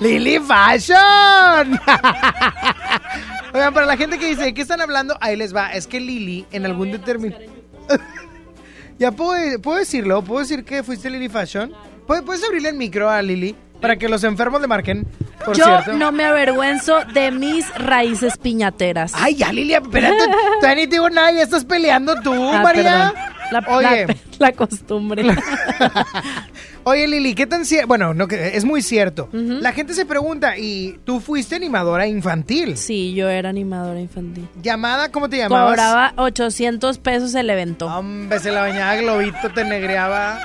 [0.00, 1.80] ¡Lily Fashion!
[3.54, 5.16] Oigan, para la gente que dice, ¿de qué están hablando?
[5.20, 5.72] Ahí les va.
[5.72, 7.40] Es que Lily, en algún determinado...
[8.98, 11.72] ya puedo, puedo decirlo, puedo decir que fuiste Lily Fashion.
[12.06, 15.06] ¿Puedes, puedes abrirle el micro a Lily para que los enfermos le marquen,
[15.44, 15.92] por Yo cierto.
[15.92, 19.12] no me avergüenzo de mis raíces piñateras.
[19.14, 20.16] Ay, ya, Lili, espérate.
[20.60, 23.12] Todavía ni te digo nada, ya estás peleando tú, Ah, María.
[23.14, 23.37] perdón.
[23.50, 24.06] La, Oye.
[24.06, 25.24] la- la costumbre.
[26.84, 27.86] Oye, Lili, ¿qué tan cierto?
[27.88, 29.28] Bueno, no, es muy cierto.
[29.32, 32.76] La gente se pregunta, ¿y tú fuiste animadora infantil?
[32.78, 34.48] Sí, yo era animadora infantil.
[34.62, 35.10] ¿Llamada?
[35.10, 35.70] ¿Cómo te llamabas?
[35.70, 37.86] Cobraba 800 pesos el evento.
[37.86, 40.40] Hombre, se la bañaba Globito, te negreaba.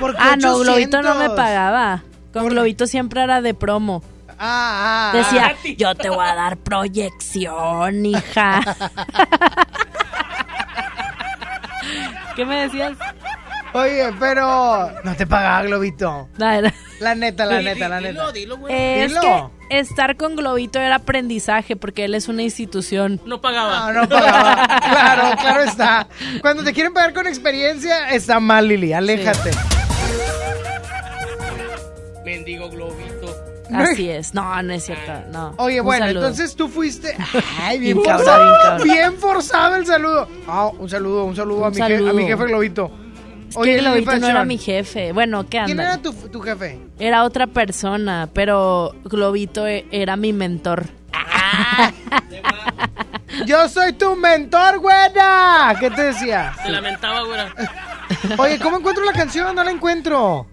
[0.00, 1.36] ¿Por qué Ah, no, Globito no me 800?
[1.36, 2.02] pagaba.
[2.32, 4.02] Con Globito siempre era de promo.
[4.38, 5.68] Ah, ah, Decía, ah.
[5.78, 8.60] yo te voy a dar proyección, hija.
[12.36, 12.92] ¿Qué me decías?
[13.72, 16.28] Oye, pero no te pagaba Globito.
[16.38, 18.30] La neta, la neta, la neta.
[18.68, 19.20] Es Dilo.
[19.68, 23.20] que estar con Globito era aprendizaje porque él es una institución.
[23.24, 23.92] No pagaba.
[23.92, 24.66] No, no pagaba.
[24.80, 26.08] claro, claro está.
[26.42, 28.92] Cuando te quieren pagar con experiencia, está mal, Lili.
[28.92, 29.50] Aléjate.
[32.24, 33.05] Mendigo globito.
[33.72, 34.34] Así es.
[34.34, 35.12] No, no es cierto.
[35.32, 35.54] No.
[35.58, 36.26] Oye, Un bueno, saludo.
[36.26, 37.16] entonces tú fuiste.
[37.60, 38.44] Ay, bien, Bien cabrón, forzado.
[38.44, 38.88] bien cabrón.
[38.88, 40.28] Bien forzado el saludo.
[40.46, 42.90] Ah, un saludo, un saludo, a, Un a mi jefe Globito.
[43.48, 45.12] Es Oye, que Globito no era mi jefe.
[45.12, 45.84] Bueno, ¿qué ¿Quién anda?
[45.84, 46.78] era tu, tu jefe?
[46.98, 50.84] Era otra persona, pero Globito e- era mi mentor.
[53.46, 55.74] Yo soy tu mentor, güera.
[55.78, 56.54] ¿Qué te decía?
[56.62, 57.52] Se lamentaba, güera.
[58.38, 59.54] Oye, ¿cómo encuentro la canción?
[59.54, 60.46] No la encuentro.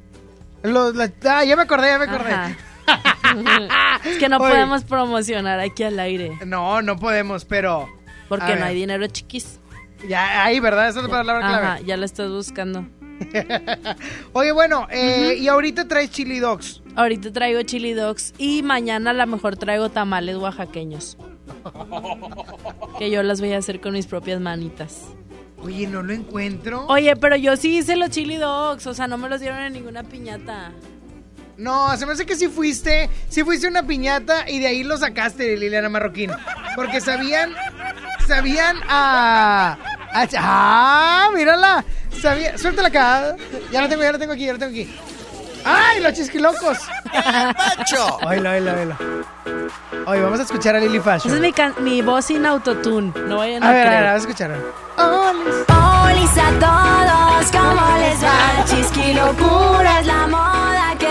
[0.64, 2.31] Lo- la- ah, ya me acordé, ya me acordé.
[2.34, 2.56] Ajá.
[4.05, 4.51] es que no Oye.
[4.51, 6.38] podemos promocionar aquí al aire.
[6.45, 7.89] No, no podemos, pero.
[8.30, 8.64] Porque no ver.
[8.64, 9.60] hay dinero chiquis.
[10.07, 10.89] Ya, ahí, ¿verdad?
[10.89, 11.85] Esa es la palabra clave.
[11.85, 12.85] Ya lo estás buscando.
[14.34, 16.81] Oye, bueno, eh, y ahorita traes chili dogs.
[16.95, 21.18] Ahorita traigo chili dogs y mañana a lo mejor traigo tamales oaxaqueños.
[22.99, 25.05] que yo las voy a hacer con mis propias manitas.
[25.61, 26.85] Oye, no lo encuentro.
[26.88, 29.73] Oye, pero yo sí hice los chili dogs, o sea, no me los dieron en
[29.73, 30.72] ninguna piñata.
[31.57, 34.97] No, se me hace que sí fuiste, sí fuiste una piñata y de ahí lo
[34.97, 36.31] sacaste, Liliana Marroquín.
[36.75, 37.53] Porque sabían,
[38.27, 39.77] sabían a...
[40.13, 41.84] a- ¡Ah, mírala!
[42.21, 43.35] Sabía, suéltala acá.
[43.71, 44.95] Ya la tengo, ya la tengo aquí, ya la tengo aquí.
[45.65, 46.77] ¡Ay, los chisquilocos!
[48.25, 48.97] Oílo, oílo, oílo.
[50.07, 51.34] Oye, vamos a escuchar a Lily Esa Fashion.
[51.35, 54.25] es mi, can- mi voz sin autotune, no vayan a, A ver, a ver, vamos
[54.25, 54.51] a escuchar.
[54.97, 58.65] Olis a todos, ¿cómo les va?
[58.65, 61.02] Chisqui locura es la moda que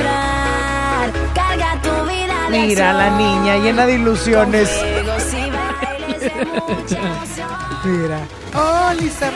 [0.00, 1.12] vibrar.
[1.34, 4.70] Carga tu vida de Mira la niña llena de ilusiones.
[7.84, 8.20] Mira.
[8.54, 9.30] Oh, Lisa.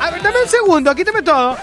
[0.00, 1.56] A ver, dame un segundo, quítame todo.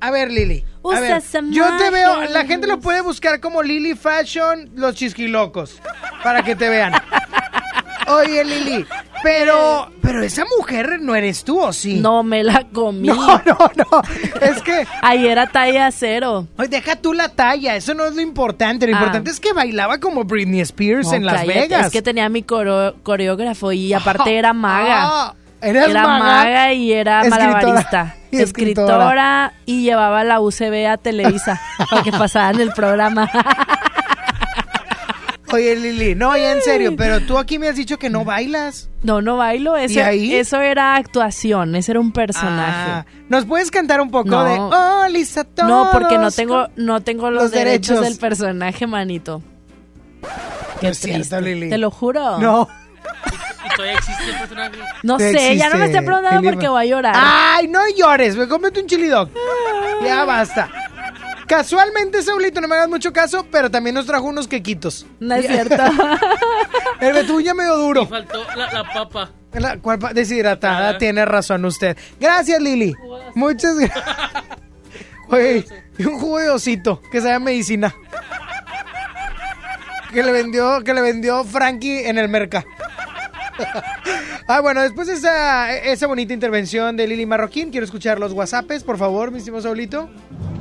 [0.00, 0.64] A ver, Lili.
[0.82, 5.78] A ver, yo te veo, la gente lo puede buscar como Lily Fashion, los chisquilocos,
[6.22, 6.94] para que te vean.
[8.08, 8.86] Oye, Lili,
[9.22, 11.96] Pero, pero esa mujer no eres tú, ¿o sí?
[12.00, 13.08] No, me la comí.
[13.08, 14.02] No, no, no.
[14.40, 14.86] Es que.
[15.02, 16.46] Ahí era talla cero.
[16.56, 18.86] Oye, deja tú la talla, eso no es lo importante.
[18.86, 18.98] Lo Ah.
[19.00, 21.86] importante es que bailaba como Britney Spears No, en Las cállate, Vegas.
[21.86, 24.96] Es que tenía mi coreógrafo y aparte era maga.
[25.02, 26.24] Ah, ¿eras era maga?
[26.24, 27.52] maga y era Escritora.
[27.52, 28.14] malabarista.
[28.32, 28.86] Y escritora.
[28.94, 31.60] Escritora y llevaba la UCB a Televisa
[31.90, 33.28] para que pasaran el programa.
[35.52, 38.88] Oye, Lili, no, ya en serio, pero tú aquí me has dicho que no bailas.
[39.02, 39.76] No, no bailo.
[39.76, 40.34] Eso, ¿Y ahí?
[40.34, 42.90] eso era actuación, ese era un personaje.
[42.92, 44.44] Ah, ¿Nos puedes cantar un poco No.
[44.44, 47.96] de Oh, Lisa, todos no, porque no tengo, con-" no tengo los, los derechos.
[47.96, 48.08] derechos.
[48.08, 49.42] del personaje, manito.
[50.82, 51.68] No es cierto, Lili.
[51.70, 52.38] Te lo juro.
[52.38, 52.68] No.
[53.64, 54.76] ¿Y todavía existe el personaje?
[55.02, 57.14] No sé, ya no me esté preguntando porque voy a llorar.
[57.16, 59.30] Ay, no llores, me cómete un chili dog.
[60.04, 60.68] Ya basta.
[61.50, 65.04] Casualmente, Saulito, no me hagas mucho caso, pero también nos trajo unos quequitos.
[65.18, 65.82] No es cierto.
[67.00, 68.02] El betún ya medio duro.
[68.02, 69.32] Y faltó la, la papa.
[69.54, 71.96] La, ¿cuál pa- deshidratada, tiene razón usted.
[72.20, 72.94] Gracias, Lili.
[73.34, 74.04] Muchas gracias.
[75.98, 77.94] Y un jugo de osito que sabe a medicina.
[80.12, 82.64] Que le vendió, que le vendió Frankie en el merca.
[84.46, 88.82] Ah, bueno, después de esa, esa bonita intervención de Lili Marroquín, quiero escuchar los WhatsApps,
[88.82, 90.10] por favor, mi estimado Saulito.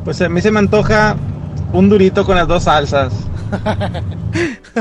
[0.09, 1.15] Pues a mí se me antoja
[1.71, 3.13] un durito con las dos salsas.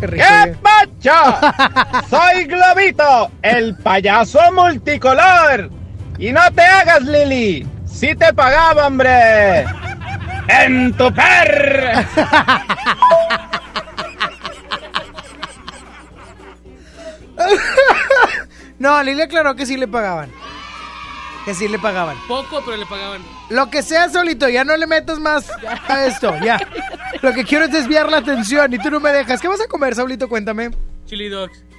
[0.00, 0.24] Qué rico.
[0.24, 2.08] ¡Qué pacho!
[2.08, 5.68] Soy Globito, el payaso multicolor.
[6.18, 7.68] Y no te hagas, Lili.
[7.84, 9.66] Sí te pagaba, hombre.
[10.48, 12.06] En tu per.
[18.78, 20.30] No, Lili aclaró que sí le pagaban.
[21.48, 22.18] Que sí le pagaban.
[22.28, 23.22] Poco, pero le pagaban.
[23.48, 25.50] Lo que sea, Solito, ya no le metas más
[25.88, 26.60] a esto, ya.
[27.22, 29.40] Lo que quiero es desviar la atención y tú no me dejas.
[29.40, 30.28] ¿Qué vas a comer, Saulito?
[30.28, 30.72] Cuéntame.
[31.06, 31.64] Chili dogs.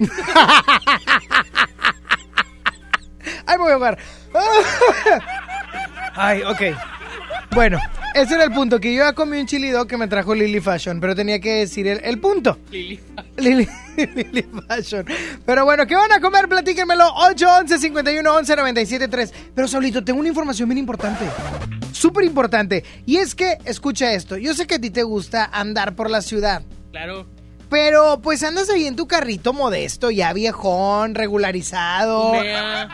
[3.46, 3.96] Ay, me voy a ahogar.
[6.16, 6.62] Ay, ok.
[7.52, 7.78] Bueno,
[8.14, 10.60] ese era el punto, que yo ya comí un chili dog que me trajo Lily
[10.60, 12.58] Fashion, pero tenía que decir el, el punto.
[12.70, 13.00] Lili.
[13.36, 15.04] Lily, Lily Fashion.
[15.44, 16.48] Pero bueno, ¿qué van a comer?
[16.48, 17.08] Platíquenmelo.
[17.08, 19.34] 811 51 11 97 3.
[19.54, 21.24] Pero Saulito, tengo una información bien importante.
[21.92, 22.84] Súper importante.
[23.04, 24.36] Y es que, escucha esto.
[24.36, 26.62] Yo sé que a ti te gusta andar por la ciudad.
[26.92, 27.26] Claro.
[27.70, 32.32] Pero pues andas ahí en tu carrito modesto, ya viejón, regularizado.
[32.32, 32.88] Humea.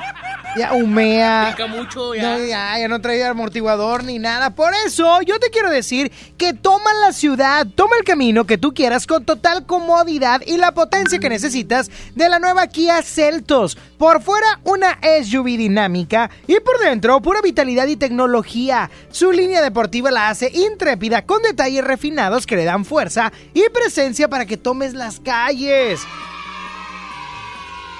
[0.57, 1.55] Ya humea.
[1.55, 2.23] Pica mucho, ya.
[2.23, 4.55] No, ya, ya no trae amortiguador ni nada.
[4.55, 8.73] Por eso, yo te quiero decir que toma la ciudad, toma el camino que tú
[8.73, 13.77] quieras con total comodidad y la potencia que necesitas de la nueva Kia Celtos.
[13.99, 18.91] Por fuera, una SUV dinámica y por dentro, pura vitalidad y tecnología.
[19.11, 24.29] Su línea deportiva la hace intrépida con detalles refinados que le dan fuerza y presencia
[24.29, 26.01] para que tomes las calles.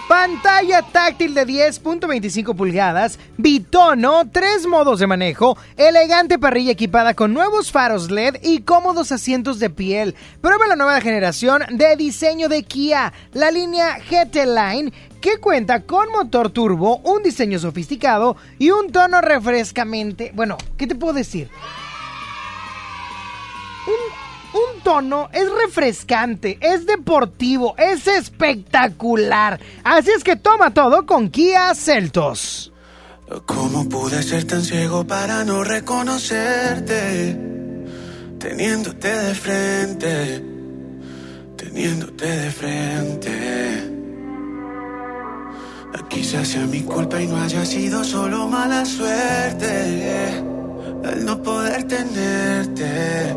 [0.09, 7.71] Pantalla táctil de 10.25 pulgadas, bitono, tres modos de manejo, elegante parrilla equipada con nuevos
[7.71, 10.17] faros LED y cómodos asientos de piel.
[10.41, 16.11] Prueba la nueva generación de diseño de Kia, la línea GT Line, que cuenta con
[16.11, 20.33] motor turbo, un diseño sofisticado y un tono refrescamente...
[20.35, 21.49] Bueno, ¿qué te puedo decir?
[24.57, 29.61] Un, tono es refrescante, es deportivo, es espectacular.
[29.85, 32.73] Así es que toma todo con Kia Celtos.
[33.45, 37.37] ¿Cómo pude ser tan ciego para no reconocerte?
[38.39, 40.45] Teniéndote de frente,
[41.57, 43.97] teniéndote de frente.
[46.09, 50.39] Quizás sea mi culpa y no haya sido solo mala suerte.
[51.05, 53.37] El no poder tenerte,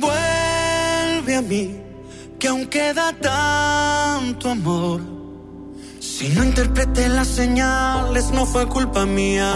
[0.00, 1.80] Vuelve a mí,
[2.38, 5.00] que aún queda tanto amor.
[6.00, 9.52] Si no interpreté las señales, no fue culpa mía.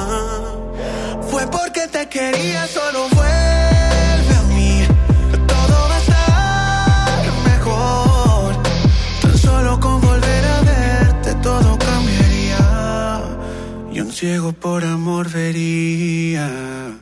[1.31, 4.87] Fue porque te quería, solo vuelve a mí.
[5.47, 8.63] Todo va a estar mejor.
[9.23, 13.23] Tan solo con volver a verte, todo cambiaría.
[13.93, 17.02] Y un ciego por amor vería.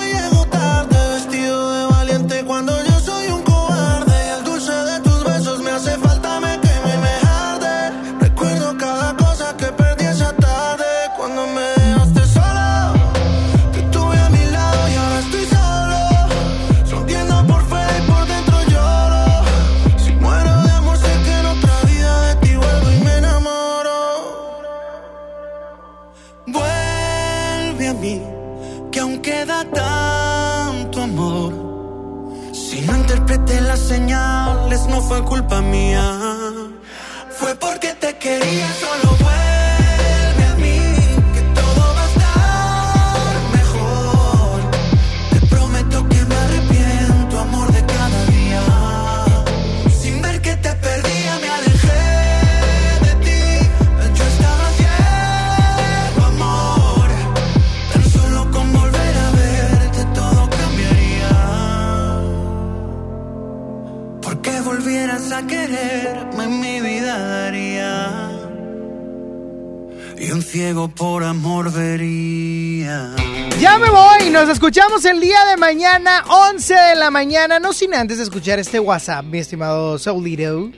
[74.61, 79.25] escuchamos el día de mañana, 11 de la mañana, no sin antes escuchar este WhatsApp,
[79.25, 80.69] mi estimado Saulito.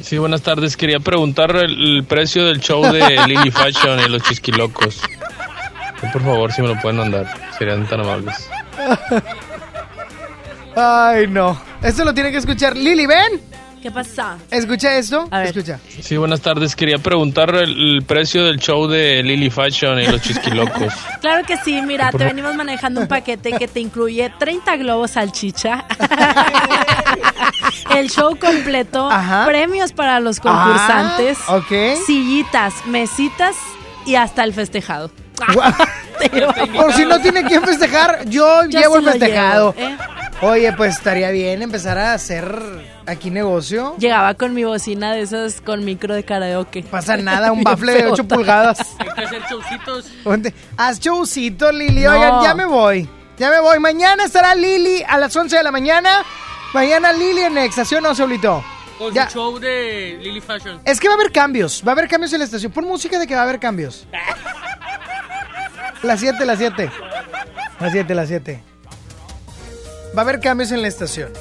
[0.00, 0.76] Sí, buenas tardes.
[0.76, 5.00] Quería preguntar el, el precio del show de Lily Fashion y los Chisquilocos.
[6.12, 7.26] Por favor, si me lo pueden mandar.
[7.58, 8.36] Serían tan amables.
[10.76, 11.60] Ay, no.
[11.82, 13.40] Esto lo tiene que escuchar Lili, ven.
[13.84, 14.38] ¿Qué pasa?
[14.50, 15.28] Escucha esto.
[15.44, 15.78] Escucha.
[16.00, 16.74] Sí, buenas tardes.
[16.74, 20.90] Quería preguntar el, el precio del show de Lily Fashion y los Chisquilocos.
[21.20, 25.84] Claro que sí, mira, te venimos manejando un paquete que te incluye 30 globos salchicha,
[27.96, 29.08] el show completo,
[29.46, 31.96] premios para los concursantes, Ah, ok.
[32.06, 33.54] sillitas, mesitas
[34.06, 35.10] y hasta el festejado.
[36.74, 39.74] Por si no tiene quien festejar, yo, Yo llevo sí el festejado.
[39.76, 39.96] llevo, ¿eh?
[40.42, 42.54] Oye, pues estaría bien empezar a hacer
[43.06, 43.94] aquí negocio.
[43.98, 46.82] Llegaba con mi bocina de esas con micro de karaoke.
[46.82, 48.78] Pasa nada, un bafle de 8 pulgadas.
[48.98, 50.06] Hay que hacer showcitos.
[50.76, 52.02] Haz showcito, Lili.
[52.02, 52.12] No.
[52.12, 53.08] Oigan, ya me voy.
[53.38, 53.78] Ya me voy.
[53.80, 56.22] Mañana estará Lili a las 11 de la mañana.
[56.72, 58.64] Mañana Lili en Exación, no, Saulito.
[58.98, 59.28] Con Ya.
[59.28, 60.80] su show de Lily Fashion.
[60.84, 61.82] Es que va a haber cambios.
[61.86, 62.70] Va a haber cambios en la estación.
[62.72, 64.06] Pon música de que va a haber cambios.
[66.02, 66.90] Las 7, las 7.
[67.80, 68.62] Las 7, las 7.
[70.16, 71.32] Va a haber cambios en la estación.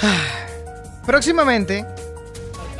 [1.06, 1.84] Próximamente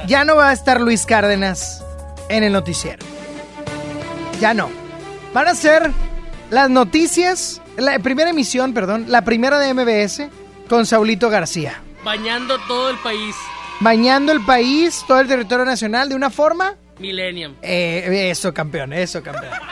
[0.07, 1.85] ya no va a estar Luis Cárdenas
[2.29, 3.05] en el noticiero.
[4.41, 4.71] Ya no.
[5.35, 5.91] Van a ser
[6.51, 10.29] las noticias, la primera emisión, perdón, la primera de MBS
[10.69, 11.81] con Saulito García.
[12.05, 13.37] Bañando todo el país.
[13.81, 17.55] Bañando el país, todo el territorio nacional de una forma Millennium.
[17.63, 19.53] eh, eso, campeón, eso, campeón.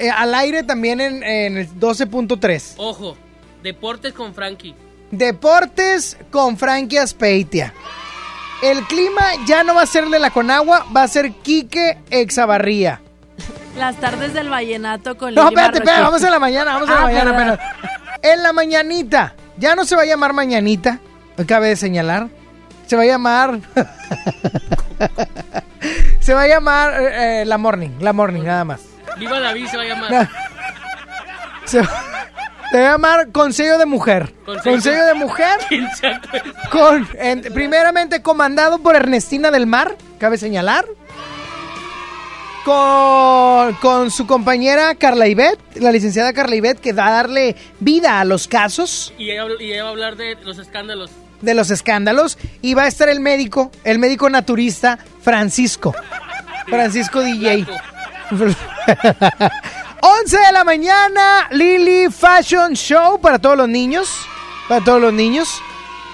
[0.00, 2.74] Eh, al aire también en, en el 12.3.
[2.76, 3.16] Ojo,
[3.64, 4.72] deportes con Frankie.
[5.10, 7.72] Deportes con Frankie Aspeitia.
[8.62, 13.00] El clima ya no va a ser de la Conagua, va a ser Quique Exabarría.
[13.76, 16.92] Las tardes del vallenato con No, Lili espérate, espérate, vamos a la mañana, vamos a
[16.94, 17.30] la Ah, mañana.
[17.30, 17.58] apenas.
[18.22, 20.98] En la mañanita, ya no se va a llamar mañanita,
[21.46, 22.28] cabe de señalar.
[22.88, 23.60] Se va a llamar.
[26.20, 28.80] se va a llamar eh, eh, la morning, la morning, nada más.
[29.18, 30.28] Viva la vida se va a llamar.
[31.64, 31.90] Se, va-
[32.70, 34.34] se va a llamar Consejo de Mujer.
[34.44, 35.58] Consejo- Consejo de Mujer.
[36.70, 40.84] Con, en- primeramente comandado por Ernestina del Mar, cabe señalar.
[42.64, 48.20] Con, con su compañera Carla Ivette, la licenciada Carla Ivette, que va a darle vida
[48.20, 51.10] a los casos Y ella, y ella va a hablar de los escándalos.
[51.40, 52.36] de los escándalos.
[52.60, 55.94] Y va a estar el médico, el médico naturista Francisco.
[56.66, 57.66] Francisco DJ.
[60.00, 64.08] 11 de la mañana, Lily Fashion Show para todos los niños.
[64.68, 65.60] Para todos los niños.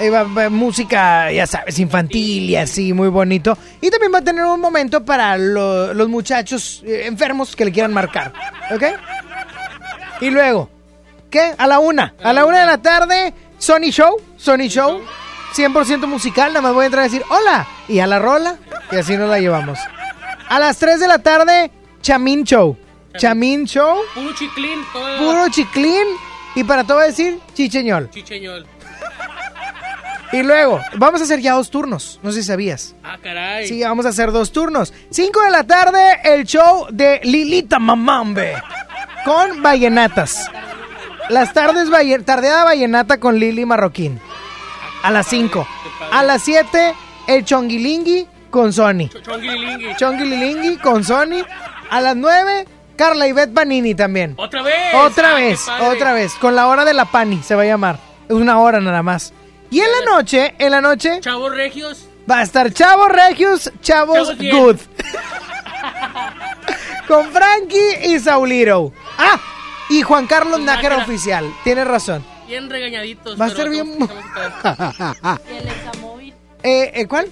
[0.01, 3.56] Eh, va- música, ya sabes, infantil y así, muy bonito.
[3.81, 7.73] Y también va a tener un momento para lo- los muchachos eh, enfermos que le
[7.73, 8.32] quieran marcar.
[8.73, 8.82] ¿Ok?
[10.20, 10.69] Y luego,
[11.31, 11.55] ¿qué?
[11.59, 12.15] A la una.
[12.23, 14.16] A la una de la tarde, Sony Show.
[14.36, 15.01] Sony Show.
[15.55, 16.48] 100% musical.
[16.52, 17.66] Nada más voy a entrar a decir hola.
[17.86, 18.56] Y a la rola.
[18.90, 19.78] Y así nos la llevamos.
[20.48, 21.70] A las 3 de la tarde,
[22.02, 22.77] Chamín Show.
[23.19, 23.99] Chamín Show.
[24.15, 24.85] Puro chiclín.
[24.93, 26.07] Todo Puro chiclín.
[26.55, 28.11] Y para todo decir, chicheñol.
[28.11, 28.66] Chicheñol.
[30.32, 32.19] Y luego, vamos a hacer ya dos turnos.
[32.23, 32.97] No sé si sabías.
[33.05, 33.69] Ah, caray.
[33.69, 34.93] Sí, vamos a hacer dos turnos.
[35.11, 38.55] 5 de la tarde, el show de Lilita Mamambe.
[39.24, 40.51] Con vallenatas.
[41.28, 41.89] Las tardes,
[42.24, 44.20] tardeada vallenata con Lili Marroquín.
[45.03, 45.66] A las 5.
[46.11, 46.95] A las 7,
[47.28, 49.09] el Chonguilingui con Sony.
[49.23, 49.97] Chonguilingui.
[49.97, 51.45] Chonguilingui con Sony.
[51.91, 52.66] A las 9,
[52.97, 54.35] Carla Ivette Panini también.
[54.37, 54.95] ¿Otra vez?
[54.95, 56.35] Otra Ah, vez, otra vez.
[56.35, 57.99] Con la hora de la Pani se va a llamar.
[58.29, 59.33] Es una hora nada más.
[59.71, 62.07] Y en la noche, en la noche, Chavos regios.
[62.31, 64.37] va a estar Chavos Regios, Chavos.
[64.39, 64.77] Good.
[67.09, 68.93] Con Frankie y Sauliro.
[69.19, 69.39] Ah,
[69.91, 71.53] y Juan Carlos Nájera oficial.
[71.65, 72.25] Tienes razón.
[72.47, 73.41] Bien regañaditos.
[73.41, 73.97] Va a ser bien.
[73.99, 76.35] El examóvil.
[76.62, 77.29] eh, eh, ¿Cuál?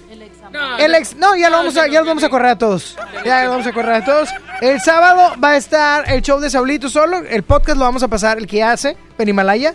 [0.53, 2.95] No, El ex, no, ya lo vamos a, ya lo vamos a correr a todos.
[3.25, 4.29] Ya lo vamos a correr a todos.
[4.61, 7.17] El sábado va a estar el show de Saulito solo.
[7.27, 9.73] El podcast lo vamos a pasar, el que hace, en Himalaya.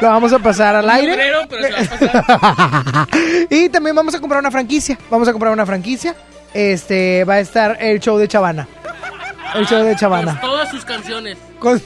[0.00, 1.12] Lo vamos a pasar al aire.
[1.12, 1.66] mugrero, pero
[1.98, 3.08] se va a pasar.
[3.50, 4.98] y también vamos a comprar una franquicia.
[5.10, 6.14] Vamos a comprar una franquicia.
[6.52, 8.68] Este va a estar el show de Chavana.
[9.54, 10.38] El show de Chavana.
[10.40, 11.38] Con todas sus canciones.
[11.58, 11.82] Con-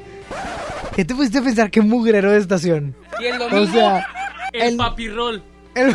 [0.96, 1.70] ¿Qué te pusiste a pensar?
[1.70, 2.94] Qué mugrero de estación.
[3.20, 4.06] Y el domingo, O sea,
[4.54, 5.42] el, el- papirrol.
[5.74, 5.94] el-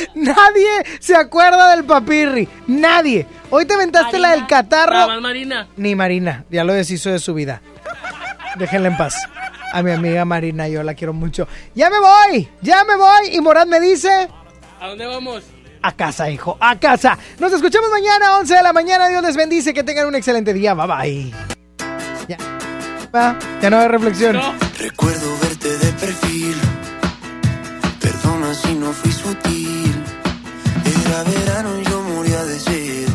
[0.14, 2.48] Nadie se acuerda del papirri.
[2.66, 3.26] Nadie.
[3.50, 5.06] Hoy te aventaste la del catarro.
[5.08, 5.68] más Marina.
[5.76, 6.44] Ni Marina.
[6.50, 7.60] Ya lo deshizo de su vida.
[8.56, 9.16] Déjenla en paz.
[9.72, 11.46] A mi amiga Marina, yo la quiero mucho.
[11.74, 12.48] Ya me voy.
[12.60, 13.28] Ya me voy.
[13.32, 14.28] Y Morad me dice...
[14.80, 15.44] ¿A dónde vamos?
[15.82, 17.16] A casa, hijo, a casa.
[17.38, 19.08] Nos escuchamos mañana, 11 de la mañana.
[19.08, 19.72] Dios les bendice.
[19.72, 20.74] Que tengan un excelente día.
[20.74, 21.32] Bye bye.
[22.28, 22.36] Ya.
[23.14, 24.38] Va, ya no hay reflexión.
[24.78, 26.56] Recuerdo verte de perfil.
[28.00, 29.89] Perdona si no fui sutil.
[31.10, 33.08] Era verano y yo moría de sed.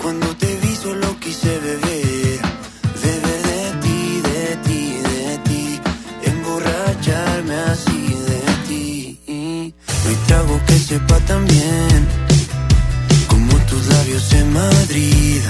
[0.00, 2.40] Cuando te vi solo quise beber.
[3.02, 5.80] Beber de ti, de ti, de ti.
[6.22, 8.00] Emborracharme así
[8.30, 9.74] de ti.
[10.02, 12.08] No hay trago que sepa tan bien
[13.28, 15.42] como tus labios en Madrid.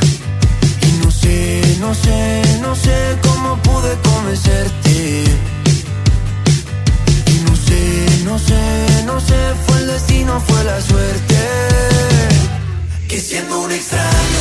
[0.88, 5.53] Y no sé, no sé, no sé cómo pude convencerte.
[8.24, 9.36] No sé, no sé,
[9.66, 11.36] fue el destino, fue la suerte.
[13.06, 14.40] Que siendo un extraño,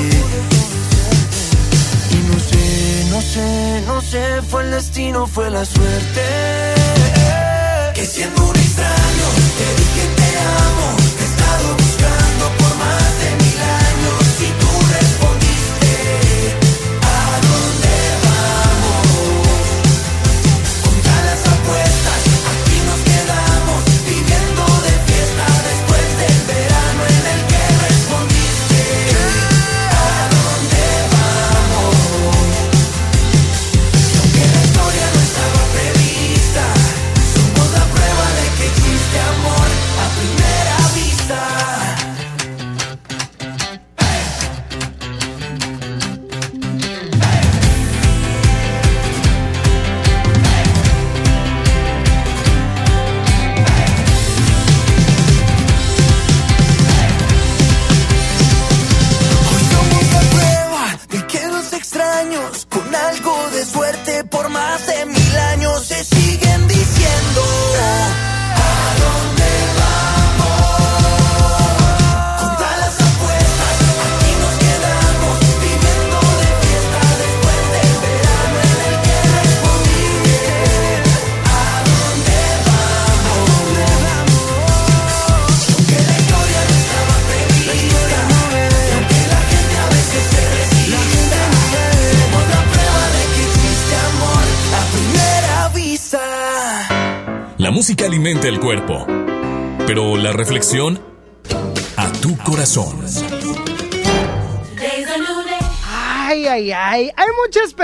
[4.71, 6.80] Destino, fue la suerte.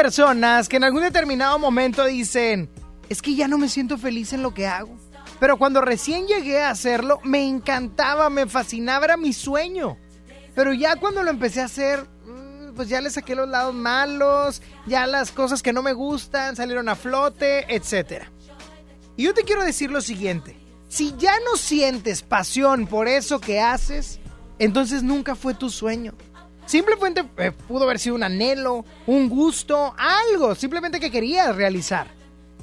[0.07, 2.69] Personas que en algún determinado momento dicen,
[3.09, 4.95] es que ya no me siento feliz en lo que hago.
[5.37, 9.97] Pero cuando recién llegué a hacerlo, me encantaba, me fascinaba, era mi sueño.
[10.55, 14.61] Pero ya cuando lo empecé a hacer, mm, pues ya le saqué los lados malos,
[14.85, 18.27] ya las cosas que no me gustan salieron a flote, etc.
[19.17, 20.55] Y yo te quiero decir lo siguiente,
[20.87, 24.21] si ya no sientes pasión por eso que haces,
[24.57, 26.13] entonces nunca fue tu sueño.
[26.67, 32.07] Simplemente eh, pudo haber sido un anhelo, un gusto, algo, simplemente que querías realizar.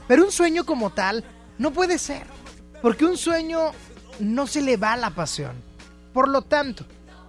[0.06, 1.24] Pero un sueño como tal
[1.56, 2.26] no puede ser,
[2.82, 3.72] porque un sueño
[4.20, 5.56] no se le va la pasión.
[6.12, 6.84] Por lo tanto,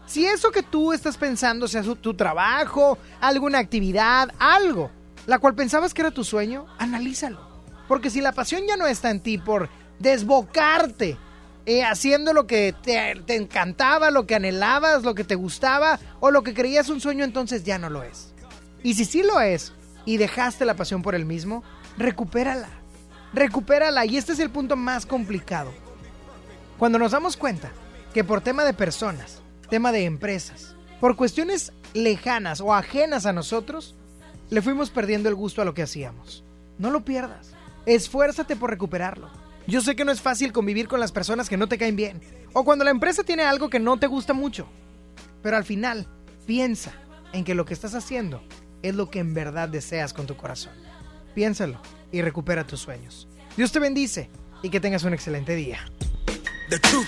[0.05, 4.91] si eso que tú estás pensando sea tu trabajo, alguna actividad, algo,
[5.27, 7.39] la cual pensabas que era tu sueño, analízalo.
[7.87, 9.69] Porque si la pasión ya no está en ti por
[9.99, 11.17] desbocarte,
[11.65, 16.31] eh, haciendo lo que te, te encantaba, lo que anhelabas, lo que te gustaba o
[16.31, 18.33] lo que creías un sueño, entonces ya no lo es.
[18.83, 19.73] Y si sí lo es
[20.05, 21.63] y dejaste la pasión por el mismo,
[21.97, 22.69] recupérala.
[23.33, 25.73] Recupérala y este es el punto más complicado.
[26.77, 27.71] Cuando nos damos cuenta
[28.13, 33.95] que por tema de personas, tema de empresas, por cuestiones lejanas o ajenas a nosotros,
[34.49, 36.43] le fuimos perdiendo el gusto a lo que hacíamos.
[36.77, 37.51] No lo pierdas.
[37.85, 39.29] Esfuérzate por recuperarlo.
[39.67, 42.21] Yo sé que no es fácil convivir con las personas que no te caen bien.
[42.53, 44.67] O cuando la empresa tiene algo que no te gusta mucho.
[45.41, 46.07] Pero al final,
[46.45, 46.93] piensa
[47.33, 48.43] en que lo que estás haciendo
[48.83, 50.73] es lo que en verdad deseas con tu corazón.
[51.33, 51.79] Piénsalo
[52.11, 53.27] y recupera tus sueños.
[53.57, 54.29] Dios te bendice
[54.61, 55.79] y que tengas un excelente día.
[56.69, 57.07] The truth